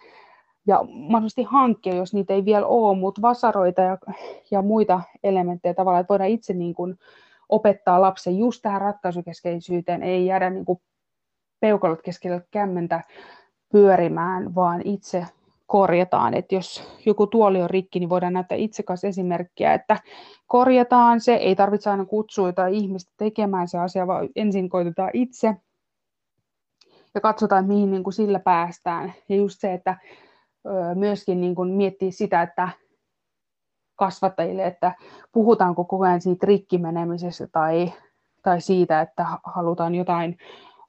[0.68, 3.98] ja mahdollisesti hankkia, jos niitä ei vielä ole, mutta vasaroita ja,
[4.52, 7.00] ja muita elementtejä tavallaan, että voidaan itse niin kuin
[7.50, 10.82] opettaa lapsen just tähän ratkaisukeskeisyyteen, ei jäädä niin kuin
[11.60, 13.04] peukalot keskellä kämmentä
[13.72, 15.26] pyörimään, vaan itse
[15.68, 16.34] korjataan.
[16.34, 20.00] Että jos joku tuoli on rikki, niin voidaan näyttää itsekas esimerkkiä, että
[20.48, 25.56] korjataan se, ei tarvitse aina kutsua jotain ihmistä tekemään se asia, vaan ensin koitetaan itse
[27.16, 29.14] ja katsotaan, mihin niin kuin sillä päästään.
[29.30, 29.98] Ja just se, että
[30.96, 32.70] myöskin niin kuin miettiä sitä, että
[33.96, 34.92] kasvattajille, että
[35.32, 37.94] puhutaanko koko ajan siitä rikkimenemisestä tai,
[38.44, 40.38] tai siitä, että halutaan jotain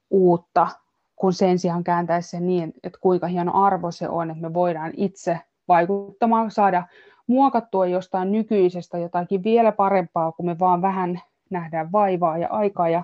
[0.09, 0.67] uutta,
[1.15, 4.91] kun sen sijaan kääntäisi sen niin, että kuinka hieno arvo se on, että me voidaan
[4.97, 6.87] itse vaikuttamaan, saada
[7.27, 13.03] muokattua jostain nykyisestä jotakin vielä parempaa, kun me vaan vähän nähdään vaivaa ja aikaa ja,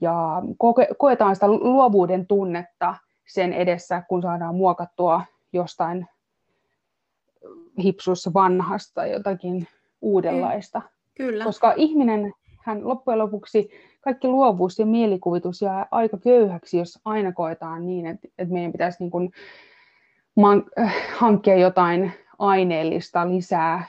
[0.00, 2.94] ja koke, koetaan sitä luovuuden tunnetta
[3.26, 6.06] sen edessä, kun saadaan muokattua jostain
[7.84, 9.66] hipsussa vanhasta jotakin
[10.02, 10.82] uudenlaista.
[11.14, 11.44] Kyllä.
[11.44, 12.32] Koska ihminen,
[12.64, 18.28] hän loppujen lopuksi, kaikki luovuus ja mielikuvitus jää aika köyhäksi, jos aina koetaan niin, että,
[18.38, 19.32] että meidän pitäisi niin kuin
[20.36, 23.84] man, äh, hankkia jotain aineellista lisää,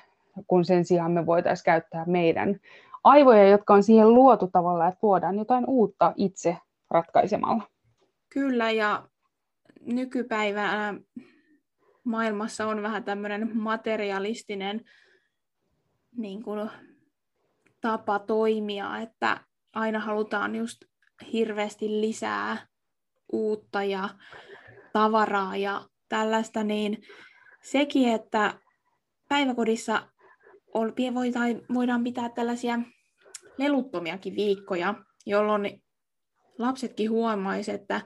[0.47, 2.59] kun sen sijaan me voitaisiin käyttää meidän
[3.05, 6.57] aivoja, jotka on siihen luotu tavallaan, että luodaan jotain uutta itse
[6.89, 7.63] ratkaisemalla.
[8.29, 9.07] Kyllä, ja
[9.81, 10.99] nykypäivänä
[12.03, 14.85] maailmassa on vähän tämmöinen materialistinen
[16.17, 16.69] niin kuin,
[17.81, 19.39] tapa toimia, että
[19.73, 20.81] aina halutaan just
[21.33, 22.67] hirveästi lisää
[23.31, 24.09] uutta ja
[24.93, 27.01] tavaraa ja tällaista, niin
[27.63, 28.53] sekin, että
[29.29, 30.07] päiväkodissa
[31.73, 32.79] voidaan pitää tällaisia
[33.57, 35.83] leluttomiakin viikkoja, jolloin
[36.59, 38.01] lapsetkin huomaisivat, että,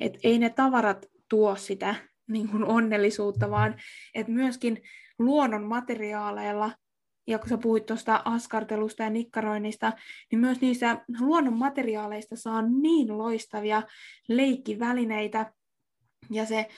[0.00, 1.94] että ei ne tavarat tuo sitä
[2.28, 3.80] niin kuin onnellisuutta, vaan
[4.14, 4.82] että myöskin
[5.18, 6.70] luonnon materiaaleilla,
[7.26, 9.92] ja kun sä puhuit tuosta askartelusta ja nikkaroinnista,
[10.32, 13.82] niin myös niistä luonnon materiaaleista saa niin loistavia
[14.28, 15.52] leikkivälineitä,
[16.30, 16.68] ja se,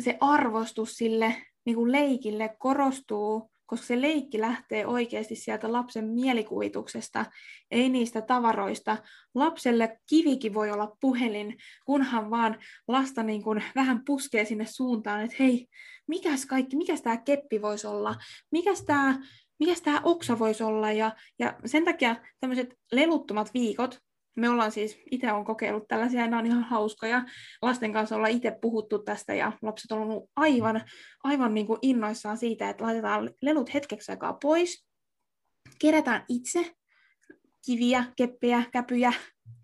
[0.00, 7.26] se arvostus sille niin kuin leikille korostuu koska se leikki lähtee oikeasti sieltä lapsen mielikuvituksesta,
[7.70, 8.96] ei niistä tavaroista.
[9.34, 11.56] Lapselle kivikin voi olla puhelin,
[11.86, 15.66] kunhan vaan lasta niin kuin vähän puskee sinne suuntaan, että hei,
[16.08, 18.16] mikäs kaikki, mikäs tämä keppi voisi olla,
[18.52, 19.18] mikäs tämä
[19.60, 23.98] mikäs tämä oksa voisi olla, ja, ja sen takia tämmöiset leluttomat viikot,
[24.36, 27.24] me ollaan siis, itse on kokeillut tällaisia, nämä on ihan hauskoja.
[27.62, 30.84] Lasten kanssa ollaan itse puhuttu tästä, ja lapset on ollut aivan,
[31.24, 34.86] aivan niin kuin innoissaan siitä, että laitetaan lelut hetkeksi aikaa pois,
[35.80, 36.72] kerätään itse
[37.66, 39.12] kiviä, keppejä, käpyjä,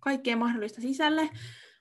[0.00, 1.30] kaikkea mahdollista sisälle,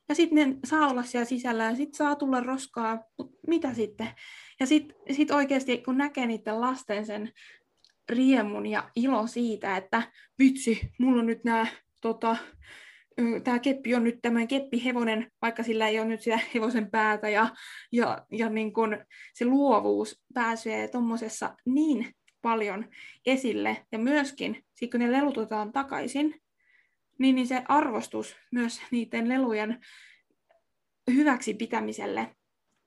[0.09, 3.03] ja sitten ne saa olla siellä sisällä, ja sitten saa tulla roskaa,
[3.47, 4.07] mitä sitten?
[4.59, 7.31] Ja sitten sit oikeasti, kun näkee niiden lasten sen
[8.09, 11.67] riemun ja ilo siitä, että vitsi, mulla on nyt nämä
[12.05, 12.37] tota,
[13.43, 17.49] tämä keppi on nyt tämän keppihevonen, vaikka sillä ei ole nyt sitä hevosen päätä, ja,
[17.91, 18.97] ja, ja niin kun
[19.33, 22.89] se luovuus pääsee tuommoisessa niin paljon
[23.25, 26.41] esille, ja myöskin, sit kun ne lelut otetaan takaisin,
[27.19, 29.79] niin, niin se arvostus myös niiden lelujen
[31.13, 32.35] hyväksi pitämiselle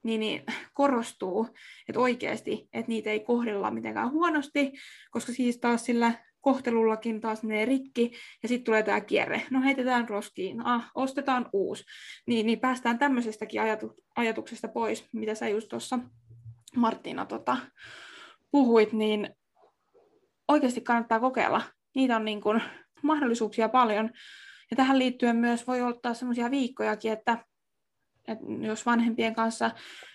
[0.03, 0.43] niin, niin
[0.75, 1.49] korostuu,
[1.89, 4.73] että oikeasti, että niitä ei kohdella mitenkään huonosti,
[5.11, 9.43] koska siis taas sillä kohtelullakin taas menee rikki, ja sitten tulee tämä kierre.
[9.51, 11.85] No heitetään roskiin, ah, ostetaan uusi.
[12.27, 15.99] Niin, niin päästään tämmöisestäkin ajatu- ajatuksesta pois, mitä sä just tuossa
[16.77, 17.57] Martina tota,
[18.51, 19.31] puhuit, niin
[20.49, 21.63] oikeasti kannattaa kokeilla.
[21.95, 22.63] Niitä on niin kuin
[23.03, 24.11] mahdollisuuksia paljon.
[24.71, 27.39] Ja tähän liittyen myös voi ottaa sellaisia viikkojakin, että,
[28.29, 29.71] että jos vanhempien kanssa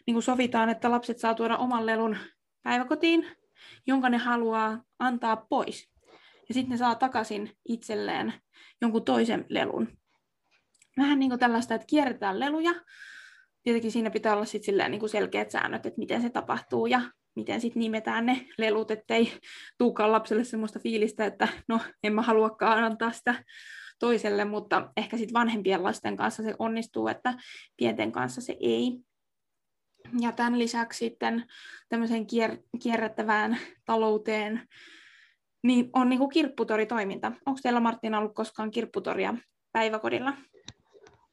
[0.07, 2.17] niin kuin sovitaan, että lapset saa tuoda oman lelun
[2.63, 3.27] päiväkotiin,
[3.87, 5.92] jonka ne haluaa antaa pois.
[6.47, 8.33] Ja sitten ne saa takaisin itselleen
[8.81, 9.87] jonkun toisen lelun.
[10.97, 12.73] Vähän niin kuin tällaista, että kierretään leluja.
[13.63, 17.01] Tietenkin siinä pitää olla sit silleen niin kuin selkeät säännöt, että miten se tapahtuu ja
[17.35, 19.33] miten sitten nimetään ne lelut, ettei
[19.77, 23.43] tuukaan lapselle sellaista fiilistä, että no en mä haluakaan antaa sitä
[23.99, 27.33] toiselle, mutta ehkä sitten vanhempien lasten kanssa se onnistuu, että
[27.77, 28.99] pienten kanssa se ei.
[30.19, 31.45] Ja tämän lisäksi sitten
[31.89, 34.67] tämmöiseen kier- kierrättävään talouteen
[35.63, 37.31] niin on niin kuin kirpputoritoiminta.
[37.45, 39.33] Onko teillä Martina ollut koskaan kirpputoria
[39.71, 40.33] päiväkodilla?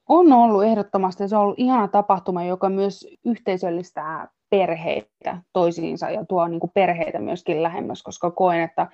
[0.09, 1.29] On ollut ehdottomasti.
[1.29, 7.19] Se on ollut ihana tapahtuma, joka myös yhteisöllistää perheitä toisiinsa ja tuo niin kuin perheitä
[7.19, 8.87] myöskin lähemmäs, koska koen, että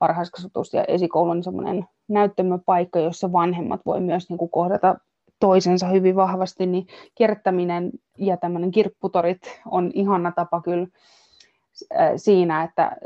[0.00, 4.96] varhaiskasvatus ja esikoulu on semmoinen näyttämöpaikka, jossa vanhemmat voi myös niin kuin kohdata
[5.40, 10.86] toisensa hyvin vahvasti, niin kierrättäminen ja tämmöinen kirpputorit on ihana tapa kyllä
[12.16, 12.96] siinä, että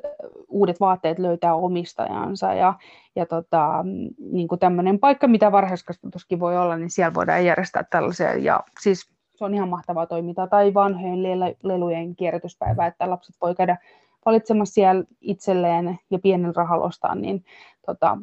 [0.48, 2.74] uudet vaatteet löytää omistajansa ja,
[3.16, 3.84] ja tota,
[4.18, 8.36] niin kuin tämmöinen paikka, mitä varhaiskasvatuskin voi olla, niin siellä voidaan järjestää tällaisia.
[8.36, 11.22] Ja siis se on ihan mahtavaa toimintaa, tai vanhojen
[11.62, 13.78] lelujen kierrätyspäivä, että lapset voi käydä
[14.26, 17.44] valitsemassa siellä itselleen ja pienen rahalostaan niin,
[17.86, 18.18] tota,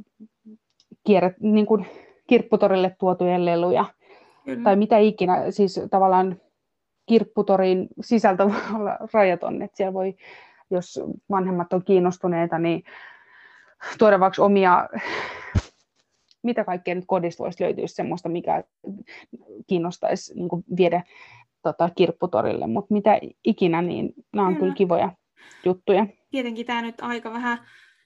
[1.03, 1.85] kierrät, niin kuin
[2.27, 3.85] kirpputorille tuotujen leluja,
[4.45, 4.63] Kyllä.
[4.63, 6.41] tai mitä ikinä, siis tavallaan
[7.11, 10.15] kirpputorin sisältö voi olla rajaton, että siellä voi,
[10.69, 10.99] jos
[11.29, 12.83] vanhemmat on kiinnostuneita, niin
[13.97, 14.89] tuoda vaikka omia
[16.43, 18.63] mitä kaikkea nyt kodista voisi löytyä semmoista, mikä
[19.67, 21.03] kiinnostaisi niin viedä
[21.61, 25.11] tota, kirpputorille, mutta mitä ikinä, niin nämä on kyllä, kyllä kivoja
[25.65, 26.07] juttuja.
[26.29, 27.57] Tietenkin tämä nyt aika vähän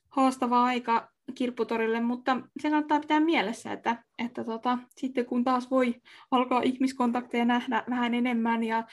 [0.09, 5.95] haastava aika kirpputorille, mutta se kannattaa pitää mielessä, että, että tota, sitten kun taas voi
[6.31, 8.83] alkaa ihmiskontakteja nähdä vähän enemmän ja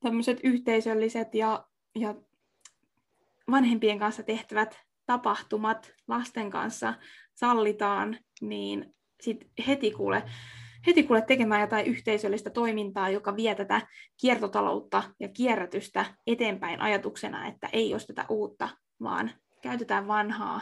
[0.00, 1.64] tämmöiset yhteisölliset ja,
[1.94, 2.14] ja
[3.50, 6.94] vanhempien kanssa tehtävät tapahtumat lasten kanssa
[7.34, 10.22] sallitaan, niin sit heti kuule,
[10.86, 13.86] heti kuule tekemään jotain yhteisöllistä toimintaa, joka vie tätä
[14.20, 18.68] kiertotaloutta ja kierrätystä eteenpäin ajatuksena, että ei osteta uutta,
[19.02, 19.30] vaan
[19.62, 20.60] käytetään vanhaa.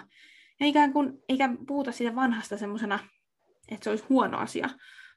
[0.61, 2.99] Ja ikään kuin, eikä puhuta siitä vanhasta semmoisena,
[3.69, 4.69] että se olisi huono asia,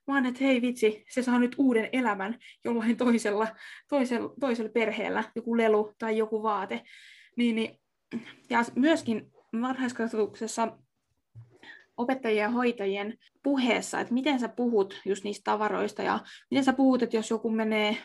[0.08, 3.48] vaan että hei vitsi, se saa nyt uuden elämän jollain toisella,
[3.89, 6.82] toisella, toisella perheellä, joku lelu tai joku vaate.
[7.38, 7.80] Niin, niin,
[8.50, 9.32] ja myöskin
[9.62, 10.78] varhaiskasvatuksessa
[11.98, 16.20] opettajien ja hoitajien puheessa, että miten sä puhut just niistä tavaroista ja
[16.52, 17.98] miten sä puhut, että jos joku menee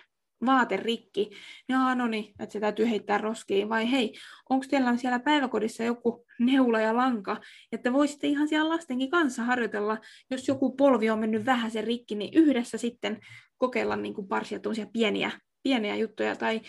[0.46, 1.30] vaate rikki,
[1.68, 4.14] niin no niin, että se täytyy heittää roskiin, vai hei,
[4.50, 7.40] onko teillä siellä päiväkodissa joku neula ja lanka,
[7.72, 9.98] että voisitte ihan siellä lastenkin kanssa harjoitella,
[10.30, 13.18] jos joku polvi on mennyt vähän sen rikki, niin yhdessä sitten
[13.56, 14.60] kokeilla niin kuin parsia
[14.92, 15.30] pieniä,
[15.62, 16.60] pieniä juttuja, tai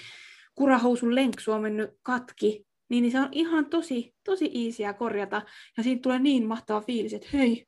[0.56, 5.42] kurahousun lenksu on mennyt katki, niin, niin se on ihan tosi, tosi iisiä korjata.
[5.78, 7.66] Ja siitä tulee niin mahtava fiilis, että hei,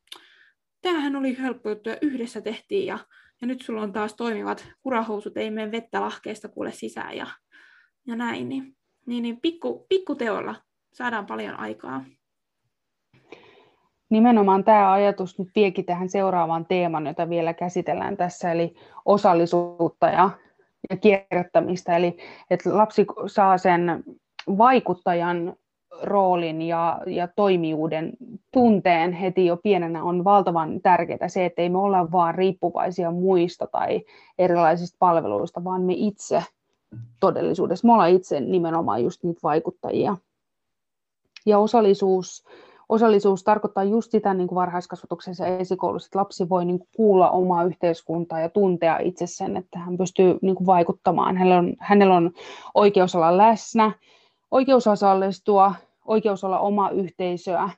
[0.81, 2.99] tämähän oli helppo juttu ja yhdessä tehtiin ja,
[3.41, 7.27] ja nyt sulla on taas toimivat kurahousut, ei mene vettä lahkeesta kuule sisään ja,
[8.07, 8.49] ja näin.
[8.49, 8.75] Niin,
[9.05, 10.55] niin, niin pikku, pikku teolla
[10.93, 12.05] saadaan paljon aikaa.
[14.09, 18.75] Nimenomaan tämä ajatus nyt viekin tähän seuraavaan teemaan, jota vielä käsitellään tässä, eli
[19.05, 20.29] osallisuutta ja,
[20.89, 21.97] ja kierrättämistä.
[21.97, 22.17] Eli
[22.49, 24.03] että lapsi saa sen
[24.57, 25.55] vaikuttajan
[26.03, 28.13] roolin ja, ja toimijuuden
[28.53, 33.67] tunteen heti jo pienenä on valtavan tärkeää se, että ei me olla vaan riippuvaisia muista
[33.67, 34.01] tai
[34.39, 36.43] erilaisista palveluista, vaan me itse
[37.19, 40.17] todellisuudessa, me ollaan itse nimenomaan just niitä vaikuttajia.
[41.45, 42.45] Ja osallisuus,
[42.89, 47.29] osallisuus tarkoittaa just sitä niin kuin varhaiskasvatuksessa ja esikoulussa, että lapsi voi niin kuin kuulla
[47.29, 51.37] omaa yhteiskuntaa ja tuntea itse sen, että hän pystyy niin kuin vaikuttamaan.
[51.37, 52.31] Hänellä on, hänellä on
[52.75, 53.91] oikeus olla läsnä,
[54.51, 55.75] oikeus osallistua,
[56.05, 57.69] oikeus olla oma yhteisöä.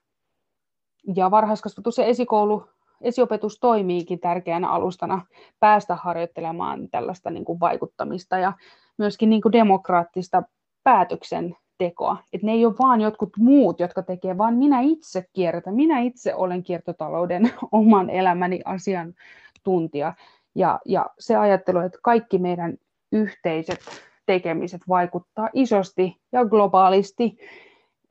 [1.15, 2.67] Ja varhaiskasvatus ja esikoulu,
[3.01, 5.25] esiopetus toimiikin tärkeänä alustana
[5.59, 8.53] päästä harjoittelemaan tällaista niin kuin vaikuttamista ja
[8.97, 10.43] myöskin niin kuin demokraattista
[10.83, 12.17] päätöksentekoa.
[12.33, 15.75] Että ne ei ole vaan jotkut muut, jotka tekee, vaan minä itse kierrätän.
[15.75, 20.13] Minä itse olen kiertotalouden oman elämäni asiantuntija.
[20.55, 22.77] Ja, ja se ajattelu, että kaikki meidän
[23.11, 23.79] yhteiset
[24.25, 27.37] tekemiset vaikuttaa isosti ja globaalisti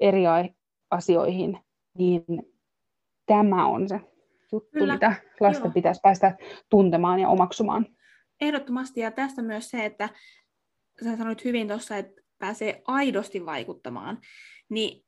[0.01, 0.23] eri
[0.91, 1.59] asioihin,
[1.99, 2.25] niin
[3.27, 4.01] tämä on se
[4.53, 4.95] juttu, Kyllä.
[4.95, 5.73] mitä lasten Joo.
[5.73, 6.37] pitäisi päästä
[6.71, 7.87] tuntemaan ja omaksumaan.
[8.41, 10.09] Ehdottomasti, ja tästä myös se, että
[11.05, 14.19] sä sanoit hyvin tuossa, että pääsee aidosti vaikuttamaan,
[14.69, 15.05] niin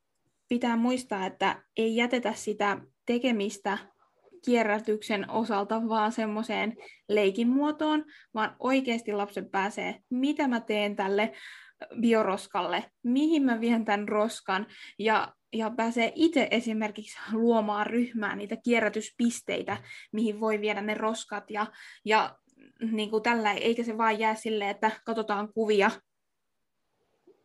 [0.49, 3.79] pitää muistaa, että ei jätetä sitä tekemistä
[4.45, 6.77] kierrätyksen osalta vaan semmoiseen
[7.09, 11.33] leikin muotoon, vaan oikeasti lapset pääsee, mitä mä teen tälle
[12.01, 14.67] bioroskalle, mihin mä vien tämän roskan,
[14.99, 19.77] ja, ja pääsee itse esimerkiksi luomaan ryhmään niitä kierrätyspisteitä,
[20.13, 21.67] mihin voi viedä ne roskat, ja,
[22.05, 22.37] ja
[22.81, 25.91] niin kuin tällä, eikä se vaan jää silleen, että katsotaan kuvia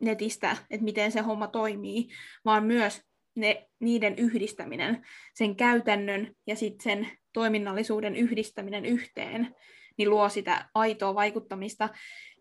[0.00, 2.08] netistä, että miten se homma toimii,
[2.44, 3.02] vaan myös
[3.40, 9.54] ne, niiden yhdistäminen, sen käytännön ja sitten sen toiminnallisuuden yhdistäminen yhteen,
[9.98, 11.88] niin luo sitä aitoa vaikuttamista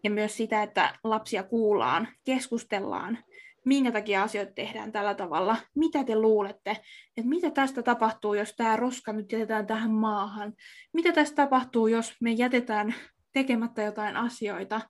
[0.03, 3.17] ja myös sitä, että lapsia kuullaan, keskustellaan,
[3.65, 6.71] minkä takia asioita tehdään tällä tavalla, mitä te luulette,
[7.17, 10.53] että mitä tästä tapahtuu, jos tämä roska nyt jätetään tähän maahan,
[10.93, 12.95] mitä tästä tapahtuu, jos me jätetään
[13.33, 14.81] tekemättä jotain asioita,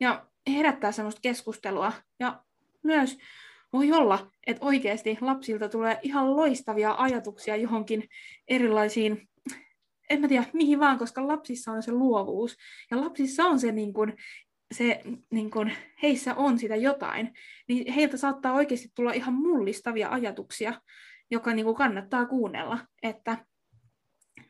[0.00, 2.42] ja herättää semmoista keskustelua, ja
[2.82, 3.18] myös
[3.72, 8.08] voi olla, että oikeasti lapsilta tulee ihan loistavia ajatuksia johonkin
[8.48, 9.28] erilaisiin,
[10.10, 12.56] en mä tiedä mihin vaan, koska lapsissa on se luovuus.
[12.90, 14.12] Ja lapsissa on se, niin kun,
[14.74, 15.70] se niin kun,
[16.02, 17.32] heissä on sitä jotain.
[17.68, 20.80] Niin heiltä saattaa oikeasti tulla ihan mullistavia ajatuksia,
[21.30, 22.78] joka niin kannattaa kuunnella.
[23.02, 23.44] Että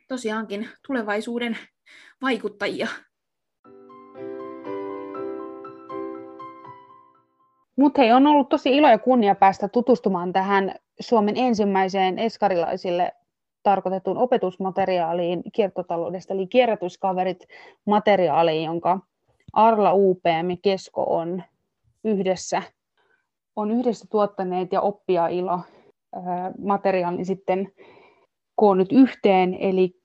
[0.08, 1.58] tosiaankin tulevaisuuden
[2.22, 2.88] vaikuttajia
[7.80, 13.12] Mutta hei, on ollut tosi ilo ja kunnia päästä tutustumaan tähän Suomen ensimmäiseen eskarilaisille
[13.62, 17.46] tarkoitettuun opetusmateriaaliin kiertotaloudesta, eli kierrätyskaverit
[17.86, 19.00] materiaaliin, jonka
[19.52, 21.42] Arla UPM Kesko on
[22.04, 22.62] yhdessä,
[23.56, 25.60] on yhdessä tuottaneet ja oppia ilo
[26.58, 27.72] materiaalin sitten
[28.56, 29.96] koonnut yhteen, eli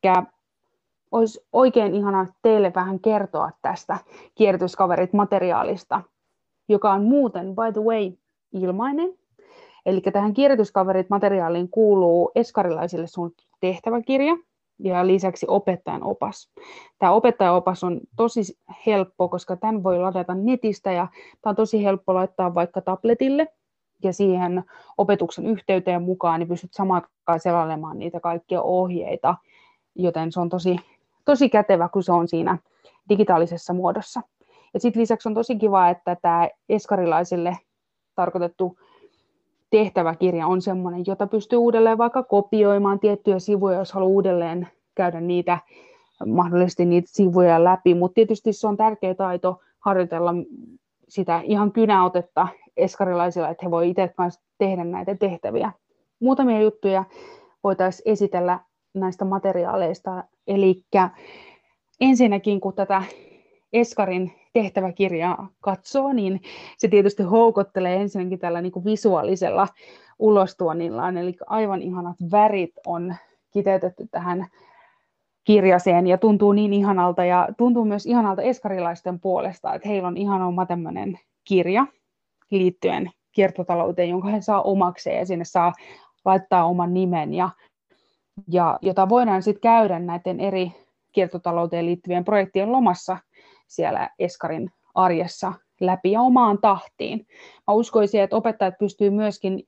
[1.12, 3.98] olisi oikein ihana teille vähän kertoa tästä
[4.36, 6.02] kierrätyskaverit materiaalista–
[6.70, 8.12] joka on muuten, by the way,
[8.54, 9.14] ilmainen.
[9.86, 14.38] Eli tähän kirjoituskaverit materiaaliin kuuluu eskarilaisille suunnattu tehtäväkirja
[14.80, 16.50] ja lisäksi opettajan opas.
[17.00, 18.42] Tämä opettajan opas on tosi
[18.86, 21.08] helppo, koska tämän voi ladata netistä ja
[21.42, 23.48] tämä on tosi helppo laittaa vaikka tabletille
[24.04, 24.64] ja siihen
[24.98, 29.36] opetuksen yhteyteen mukaan, niin pystyt samaan aikaan selailemaan niitä kaikkia ohjeita,
[29.96, 30.76] joten se on tosi,
[31.26, 32.58] tosi kätevä, kun se on siinä
[33.10, 34.22] digitaalisessa muodossa.
[34.76, 37.58] Ja sitten lisäksi on tosi kiva, että tämä eskarilaisille
[38.16, 38.78] tarkoitettu
[39.70, 45.58] tehtäväkirja on sellainen, jota pystyy uudelleen vaikka kopioimaan tiettyjä sivuja, jos haluaa uudelleen käydä niitä
[46.26, 50.34] mahdollisesti niitä sivuja läpi, mutta tietysti se on tärkeä taito harjoitella
[51.08, 52.48] sitä ihan kynäotetta
[52.78, 55.72] eskarilaisilla, että he voivat itse kanssa tehdä näitä tehtäviä.
[56.20, 57.04] Muutamia juttuja
[57.64, 58.60] voitaisiin esitellä
[58.94, 60.24] näistä materiaaleista.
[60.48, 60.84] Eli
[62.02, 63.04] ensinnäkin, kun tätä
[63.74, 66.42] Eskarin tehtäväkirjaa katsoo, niin
[66.78, 69.68] se tietysti houkottelee ensinnäkin tällä niin kuin visuaalisella
[70.20, 73.16] ulostuonnillaan, eli aivan ihanat värit on
[73.54, 74.48] kiteytetty tähän
[75.44, 80.42] kirjaseen ja tuntuu niin ihanalta ja tuntuu myös ihanalta eskarilaisten puolesta, että heillä on ihan
[80.42, 81.86] oma tämmöinen kirja
[82.52, 85.74] liittyen kiertotalouteen, jonka he saa omakseen ja sinne saa
[86.26, 87.50] laittaa oman nimen ja,
[88.48, 90.72] ja jota voidaan sitten käydä näiden eri
[91.12, 93.18] kiertotalouteen liittyvien projektien lomassa
[93.68, 97.28] siellä Eskarin arjessa läpi ja omaan tahtiin.
[97.68, 99.64] Mä uskoisin, että opettajat pystyy myöskin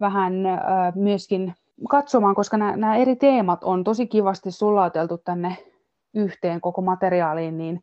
[0.00, 0.60] vähän äh,
[0.94, 1.54] myöskin
[1.88, 5.56] katsomaan, koska nämä, eri teemat on tosi kivasti sulauteltu tänne
[6.14, 7.80] yhteen koko materiaaliin, niin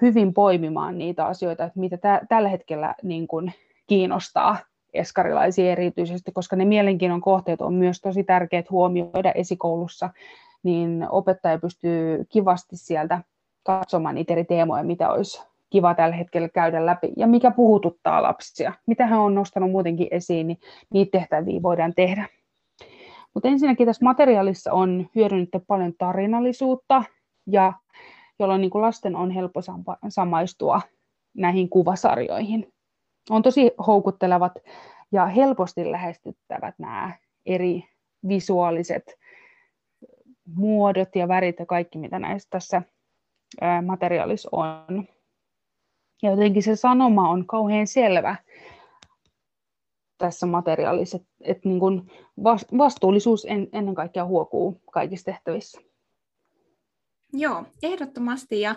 [0.00, 3.52] hyvin poimimaan niitä asioita, että mitä tä- tällä hetkellä niin kuin
[3.86, 4.56] kiinnostaa
[4.94, 10.10] eskarilaisia erityisesti, koska ne mielenkiinnon kohteet on myös tosi tärkeät huomioida esikoulussa,
[10.62, 13.20] niin opettaja pystyy kivasti sieltä
[13.62, 18.72] katsomaan niitä eri teemoja, mitä olisi kiva tällä hetkellä käydä läpi ja mikä puhututtaa lapsia.
[18.86, 20.58] Mitä hän on nostanut muutenkin esiin, niin
[20.92, 22.26] niitä tehtäviä voidaan tehdä.
[23.34, 27.04] Mutta ensinnäkin tässä materiaalissa on hyödynnetty paljon tarinallisuutta,
[27.46, 27.72] ja
[28.38, 29.60] jolloin niin kuin lasten on helppo
[30.08, 30.80] samaistua
[31.34, 32.72] näihin kuvasarjoihin.
[33.30, 34.52] On tosi houkuttelevat
[35.12, 37.12] ja helposti lähestyttävät nämä
[37.46, 37.84] eri
[38.28, 39.14] visuaaliset
[40.56, 42.82] muodot ja värit ja kaikki, mitä näistä tässä
[43.86, 45.08] materiaalissa on.
[46.22, 48.36] Ja jotenkin se sanoma on kauhean selvä
[50.18, 52.12] tässä materiaalissa, että, että niin kuin
[52.78, 55.80] vastuullisuus en, ennen kaikkea huokuu kaikissa tehtävissä.
[57.32, 58.60] Joo, ehdottomasti.
[58.60, 58.74] Ja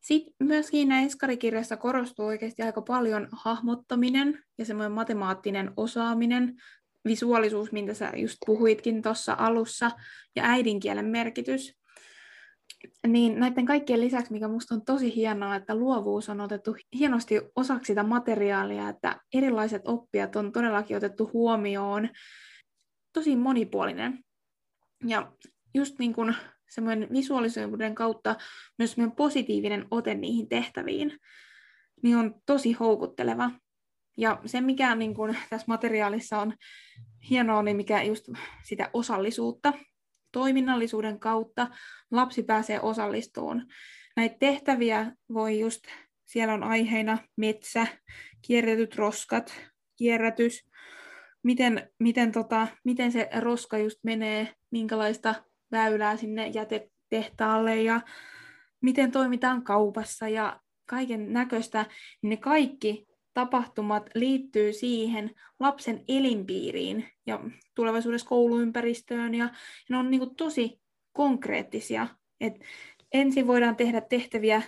[0.00, 6.56] sitten myöskin näissä eskarikirjassa korostuu oikeasti aika paljon hahmottaminen ja semmoinen matemaattinen osaaminen,
[7.04, 9.90] visuaalisuus, mitä sä just puhuitkin tuossa alussa,
[10.36, 11.76] ja äidinkielen merkitys
[13.06, 17.86] niin näiden kaikkien lisäksi, mikä minusta on tosi hienoa, että luovuus on otettu hienosti osaksi
[17.86, 22.08] sitä materiaalia, että erilaiset oppijat on todellakin otettu huomioon.
[23.12, 24.24] Tosi monipuolinen.
[25.04, 25.32] Ja
[25.74, 26.34] just niin kuin
[26.68, 28.36] semmoinen visualisoivuuden kautta
[28.78, 31.18] myös semmoinen positiivinen ote niihin tehtäviin,
[32.02, 33.50] niin on tosi houkutteleva.
[34.16, 36.54] Ja se, mikä niin kun, tässä materiaalissa on
[37.30, 38.24] hienoa, niin mikä just
[38.64, 39.72] sitä osallisuutta,
[40.36, 41.68] toiminnallisuuden kautta
[42.10, 43.66] lapsi pääsee osallistumaan.
[44.16, 45.84] Näitä tehtäviä voi just,
[46.24, 47.86] siellä on aiheina metsä,
[48.42, 49.54] kierretyt roskat,
[49.98, 50.68] kierrätys,
[51.42, 55.34] miten, miten, tota, miten se roska just menee, minkälaista
[55.72, 58.00] väylää sinne jätetehtaalle ja
[58.82, 61.86] miten toimitaan kaupassa ja kaiken näköistä,
[62.22, 63.06] niin ne kaikki
[63.36, 67.40] tapahtumat liittyy siihen lapsen elinpiiriin ja
[67.74, 69.50] tulevaisuudessa kouluympäristöön ja, ja
[69.88, 70.80] ne on niin kuin tosi
[71.12, 72.06] konkreettisia.
[72.40, 72.54] Et
[73.12, 74.62] ensin voidaan tehdä tehtäviä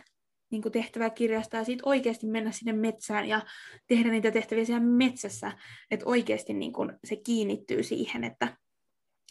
[0.51, 3.41] niin kuin tehtäväkirjasta ja sitten oikeasti mennä sinne metsään ja
[3.87, 5.53] tehdä niitä tehtäviä siellä metsässä,
[5.91, 8.57] että oikeasti niin kuin se kiinnittyy siihen, että,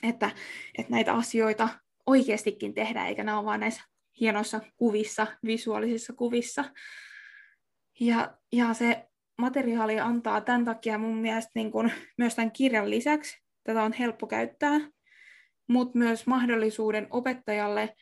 [0.03, 0.31] että,
[0.77, 1.69] että näitä asioita
[2.05, 3.81] oikeastikin tehdään, eikä nämä ole vain näissä
[4.19, 6.65] hienoissa kuvissa, visuaalisissa kuvissa.
[7.99, 9.07] Ja, ja se
[9.38, 14.27] materiaali antaa tämän takia mun mielestä niin kuin myös tämän kirjan lisäksi, tätä on helppo
[14.27, 14.79] käyttää,
[15.67, 17.95] mutta myös mahdollisuuden opettajalle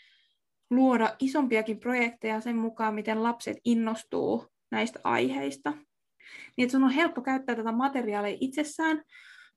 [0.70, 5.74] luoda isompiakin projekteja sen mukaan, miten lapset innostuu näistä aiheista.
[6.58, 9.04] Niin, sun on helppo käyttää tätä materiaalia itsessään,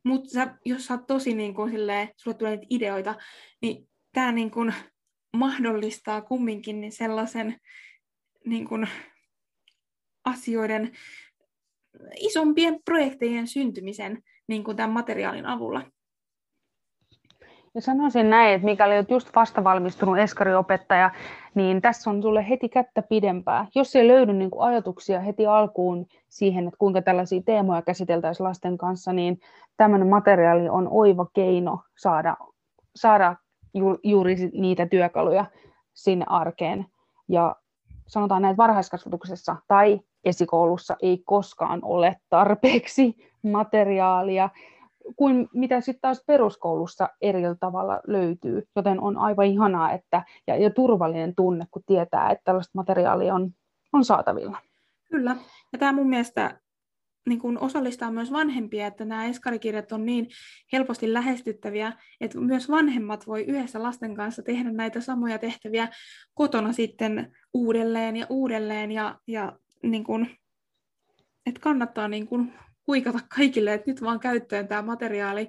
[0.04, 3.14] mutta sä, jos sä oot tosi niin kuin, silleen, sulle tulee niitä ideoita,
[3.62, 4.74] niin tämä niin kuin,
[5.36, 7.56] mahdollistaa kumminkin niin sellaisen
[8.44, 8.88] niin kuin,
[10.24, 10.92] asioiden
[12.20, 15.82] isompien projektejen syntymisen niin kuin tämän materiaalin avulla.
[17.74, 21.10] Ja sanoisin näin, että mikäli olet just vastavalmistunut eskariopettaja,
[21.54, 23.66] niin tässä on sulle heti kättä pidempää.
[23.74, 28.78] Jos ei löydy niin kuin ajatuksia heti alkuun siihen, että kuinka tällaisia teemoja käsiteltäisiin lasten
[28.78, 29.40] kanssa, niin
[29.76, 32.36] tämmöinen materiaali on oiva keino saada,
[32.96, 33.36] saada
[33.74, 35.44] ju, juuri niitä työkaluja
[35.94, 36.86] sinne arkeen.
[37.28, 37.56] Ja
[38.06, 44.50] sanotaan näin, että varhaiskasvatuksessa tai esikoulussa ei koskaan ole tarpeeksi materiaalia,
[45.16, 48.62] kuin mitä sitten taas peruskoulussa eri tavalla löytyy.
[48.76, 53.50] Joten on aivan ihanaa että, ja, ja turvallinen tunne, kun tietää, että tällaista materiaalia on,
[53.92, 54.58] on saatavilla.
[55.10, 55.36] Kyllä.
[55.72, 56.60] Ja tämä mun mielestä
[57.28, 60.28] niin kun osallistaa myös vanhempia, että nämä eskarikirjat on niin
[60.72, 65.88] helposti lähestyttäviä, että myös vanhemmat voi yhdessä lasten kanssa tehdä näitä samoja tehtäviä
[66.34, 70.26] kotona sitten uudelleen ja uudelleen ja, ja niin kun,
[71.46, 72.52] että kannattaa niin kun
[72.86, 75.48] huikata kaikille, että nyt vaan käyttöön tämä materiaali.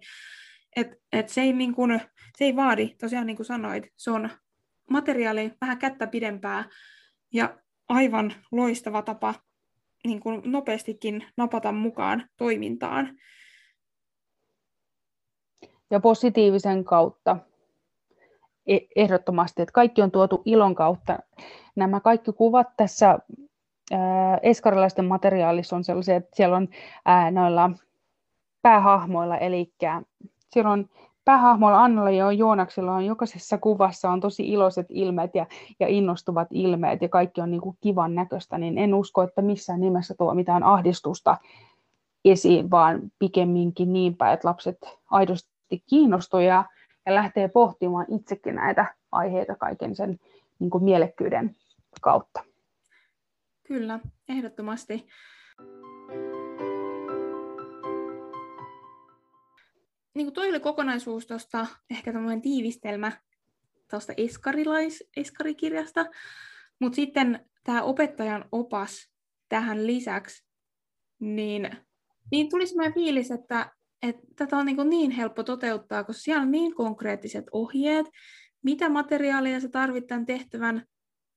[0.75, 1.99] Et, et se, ei niin kun,
[2.37, 4.29] se ei vaadi, tosiaan niin kuin sanoit, se on
[4.89, 6.69] materiaali vähän kättä pidempää
[7.33, 7.57] ja
[7.89, 9.35] aivan loistava tapa
[10.03, 13.19] niin kuin nopeastikin napata mukaan toimintaan.
[15.91, 17.37] Ja positiivisen kautta
[18.67, 21.19] e- ehdottomasti, että kaikki on tuotu ilon kautta.
[21.75, 23.19] Nämä kaikki kuvat tässä
[24.41, 26.67] eskarilaisten materiaalissa on sellaisia, että siellä on
[27.05, 27.71] ää, noilla
[28.61, 29.73] päähahmoilla, eli
[30.49, 30.89] siellä on
[31.25, 35.45] päähahmoilla Annalla ja Joonaksella on jokaisessa kuvassa on tosi iloiset ilmeet ja,
[35.79, 39.81] ja innostuvat ilmeet ja kaikki on niin kuin kivan näköistä, niin en usko, että missään
[39.81, 41.37] nimessä tuo mitään ahdistusta
[42.25, 44.77] esiin, vaan pikemminkin niin päin, että lapset
[45.11, 46.65] aidosti kiinnostuvat ja,
[47.05, 50.19] ja lähtee pohtimaan itsekin näitä aiheita kaiken sen
[50.59, 51.55] niin kuin mielekkyyden
[52.01, 52.48] kautta.
[53.69, 53.99] Kyllä,
[54.29, 55.07] ehdottomasti.
[60.15, 63.11] Niin kuin toi oli kokonaisuus tuosta, ehkä tämmöinen tiivistelmä
[63.89, 66.05] tuosta eskarilais, eskarikirjasta,
[66.79, 69.11] mutta sitten tämä opettajan opas
[69.49, 70.45] tähän lisäksi,
[71.19, 71.69] niin,
[72.31, 76.51] niin tuli semmoinen fiilis, että, että tätä on niin, niin helppo toteuttaa, koska siellä on
[76.51, 78.05] niin konkreettiset ohjeet,
[78.63, 80.85] mitä materiaalia sä tarvit tämän tehtävän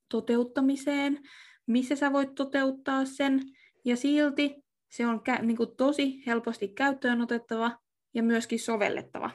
[0.09, 1.18] toteuttamiseen,
[1.66, 3.40] missä sä voit toteuttaa sen,
[3.84, 7.78] ja silti se on kä- niin tosi helposti käyttöön otettava
[8.14, 9.30] ja myöskin sovellettava.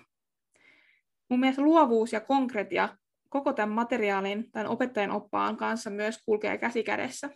[1.30, 2.90] Mun mielestä luovuus ja konkretia
[3.30, 7.30] koko tämän materiaalin, tämän opettajan oppaan kanssa myös kulkee käsi kädessä.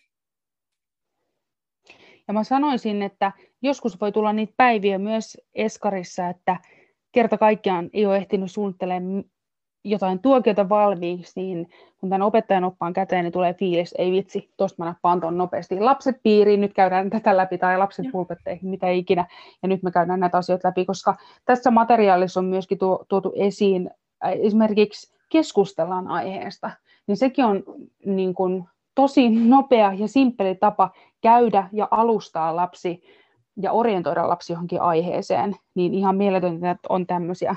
[2.28, 3.32] Ja mä sanoisin, että
[3.62, 6.58] joskus voi tulla niitä päiviä myös Eskarissa, että
[7.12, 9.24] kerta kaikkiaan ei ole ehtinyt suunnittelemaan
[9.84, 14.84] jotain tuokiota valmiiksi, niin kun tämän opettajan oppaan käteen, niin tulee fiilis, ei vitsi, tuosta
[14.84, 15.80] mä nappaan tuon nopeasti.
[15.80, 19.28] Lapset piiriin, nyt käydään tätä läpi, tai lapset pulpetteihin, mitä ikinä,
[19.62, 21.16] ja nyt me käydään näitä asioita läpi, koska
[21.46, 22.78] tässä materiaalissa on myöskin
[23.08, 23.90] tuotu esiin,
[24.26, 26.72] äh, esimerkiksi keskustellaan aiheesta,
[27.08, 27.64] niin sekin on
[28.06, 28.66] niin kuin,
[28.96, 33.04] tosi nopea ja simppeli tapa käydä ja alustaa lapsi
[33.62, 37.56] ja orientoida lapsi johonkin aiheeseen, niin ihan mieletöntä, että on tämmöisiä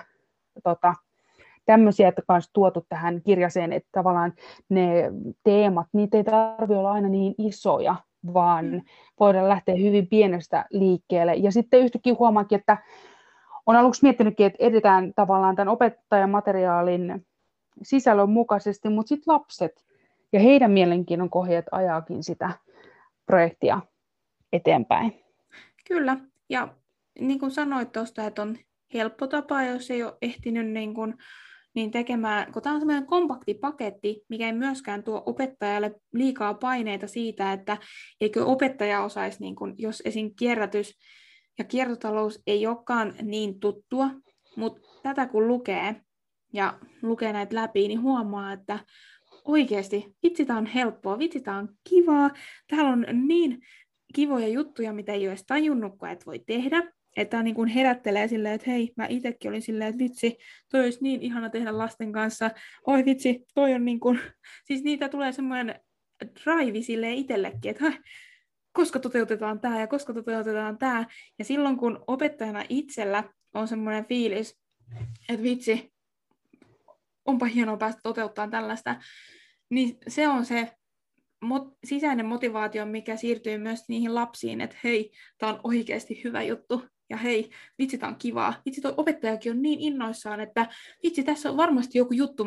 [0.65, 0.95] tota,
[1.67, 4.33] tämmöisiä, että kanssa tuotu tähän kirjaseen, että tavallaan
[4.69, 5.13] ne
[5.45, 7.97] teemat, niitä ei tarvitse olla aina niin isoja,
[8.35, 8.83] vaan mm.
[9.21, 11.35] voidaan lähteä hyvin pienestä liikkeelle.
[11.35, 12.79] Ja sitten yhtäkkiä huomaakin, että
[13.67, 17.27] on aluksi miettinytkin, että edetään tavallaan tämän opettajamateriaalin
[17.83, 19.85] sisällön mukaisesti, mutta sitten lapset
[20.33, 22.51] ja heidän mielenkiinnon koheet ajaakin sitä
[23.27, 23.81] projektia
[24.53, 25.21] eteenpäin.
[25.89, 26.17] Kyllä,
[26.49, 26.69] ja
[27.21, 28.57] niin kuin sanoit tuosta, että on
[28.95, 31.15] helppo tapa, jos ei ole ehtinyt niin kuin,
[31.75, 37.07] niin tekemään, kun tämä on semmoinen kompakti paketti, mikä ei myöskään tuo opettajalle liikaa paineita
[37.07, 37.77] siitä, että
[38.21, 40.31] eikö opettaja osaisi, niin kuin, jos esim.
[40.39, 40.99] kierrätys
[41.59, 44.11] ja kiertotalous ei olekaan niin tuttua,
[44.57, 46.01] mutta tätä kun lukee
[46.53, 48.79] ja lukee näitä läpi, niin huomaa, että
[49.45, 52.31] oikeasti, vitsi tämä on helppoa, vitsi tämä on kivaa,
[52.71, 53.59] täällä on niin
[54.15, 56.93] kivoja juttuja, mitä ei ole edes tajunnut, että voi tehdä.
[57.17, 60.39] Että niin kuin herättelee silleen, että hei, mä itsekin olin silleen, että vitsi,
[60.71, 62.51] toi olisi niin ihana tehdä lasten kanssa.
[62.87, 64.21] Oi vitsi, toi on niin kuin...
[64.67, 65.81] Siis niitä tulee semmoinen
[66.45, 67.93] drive silleen itsellekin, että
[68.73, 71.07] koska toteutetaan tämä ja koska toteutetaan tämä.
[71.39, 74.61] Ja silloin kun opettajana itsellä on semmoinen fiilis,
[75.29, 75.93] että vitsi,
[77.25, 78.97] onpa hienoa päästä toteuttamaan tällaista,
[79.71, 80.73] niin se on se
[81.45, 86.85] mot- sisäinen motivaatio, mikä siirtyy myös niihin lapsiin, että hei, tämä on oikeasti hyvä juttu,
[87.15, 88.55] ja hei, vitsi, tämä on kivaa.
[88.67, 90.67] Vitsi, tuo opettajakin on niin innoissaan, että
[91.03, 92.45] vitsi, tässä on varmasti joku juttu,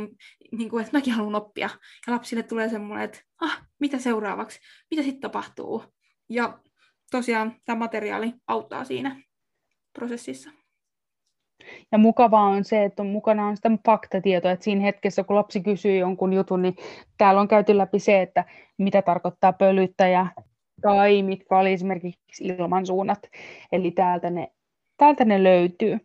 [0.51, 1.69] niin kuin, että mäkin haluan oppia.
[2.07, 4.59] Ja lapsille tulee semmoinen, että ah, mitä seuraavaksi,
[4.91, 5.83] mitä sitten tapahtuu.
[6.29, 6.59] Ja
[7.11, 9.21] tosiaan tämä materiaali auttaa siinä
[9.93, 10.49] prosessissa.
[11.91, 15.61] Ja mukavaa on se, että on mukana on sitä faktatietoa, että siinä hetkessä, kun lapsi
[15.61, 16.75] kysyy jonkun jutun, niin
[17.17, 18.45] täällä on käyty läpi se, että
[18.77, 20.27] mitä tarkoittaa pölyttäjä,
[20.81, 23.19] tai mitkä oli esimerkiksi ilmansuunnat.
[23.71, 24.47] Eli täältä ne,
[24.97, 25.99] täältä ne löytyy.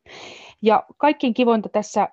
[0.63, 2.09] Ja kaikkein kivointa tässä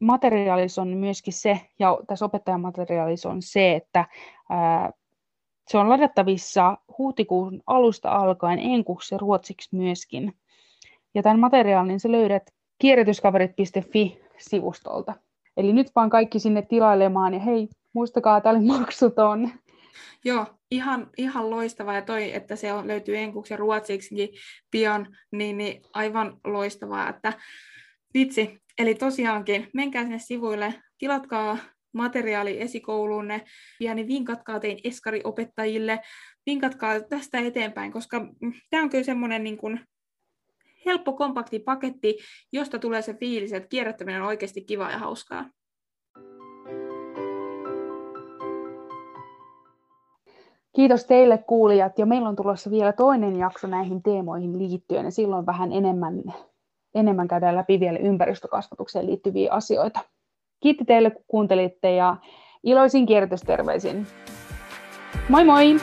[0.00, 4.04] materiaalissa on myöskin se, ja tässä opettajamateriaalissa on se, että
[4.50, 4.90] ää,
[5.68, 10.34] se on ladattavissa huhtikuun alusta alkaen enkuksi ja ruotsiksi myöskin.
[11.14, 12.42] Ja tämän materiaalin sä löydät
[12.78, 15.14] kierrätyskaverit.fi-sivustolta.
[15.56, 19.50] Eli nyt vaan kaikki sinne tilailemaan ja hei, muistakaa, tämä oli maksuton.
[20.24, 24.28] Joo, ihan, ihan loistava ja toi, että se on, löytyy enkuksi ja ruotsiksikin
[24.70, 27.32] pian, niin, niin aivan loistavaa, että
[28.14, 28.58] vitsi.
[28.78, 31.58] Eli tosiaankin, menkää sinne sivuille, tilatkaa
[31.92, 33.44] materiaali esikouluunne,
[33.80, 36.00] ja niin vinkatkaa tein eskariopettajille,
[36.46, 38.26] vinkatkaa tästä eteenpäin, koska
[38.70, 39.80] tämä on kyllä semmoinen niin kuin
[40.86, 42.18] helppo, kompakti paketti,
[42.52, 45.50] josta tulee se fiilis, että kierrättäminen on oikeasti kiva ja hauskaa.
[50.76, 55.46] Kiitos teille kuulijat ja meillä on tulossa vielä toinen jakso näihin teemoihin liittyen ja silloin
[55.46, 56.22] vähän enemmän,
[56.94, 60.00] enemmän käydään läpi vielä ympäristökasvatukseen liittyviä asioita.
[60.60, 62.16] Kiitti teille kun kuuntelitte ja
[62.62, 64.06] iloisin kierrätysterveisin.
[65.28, 65.76] Moi moi!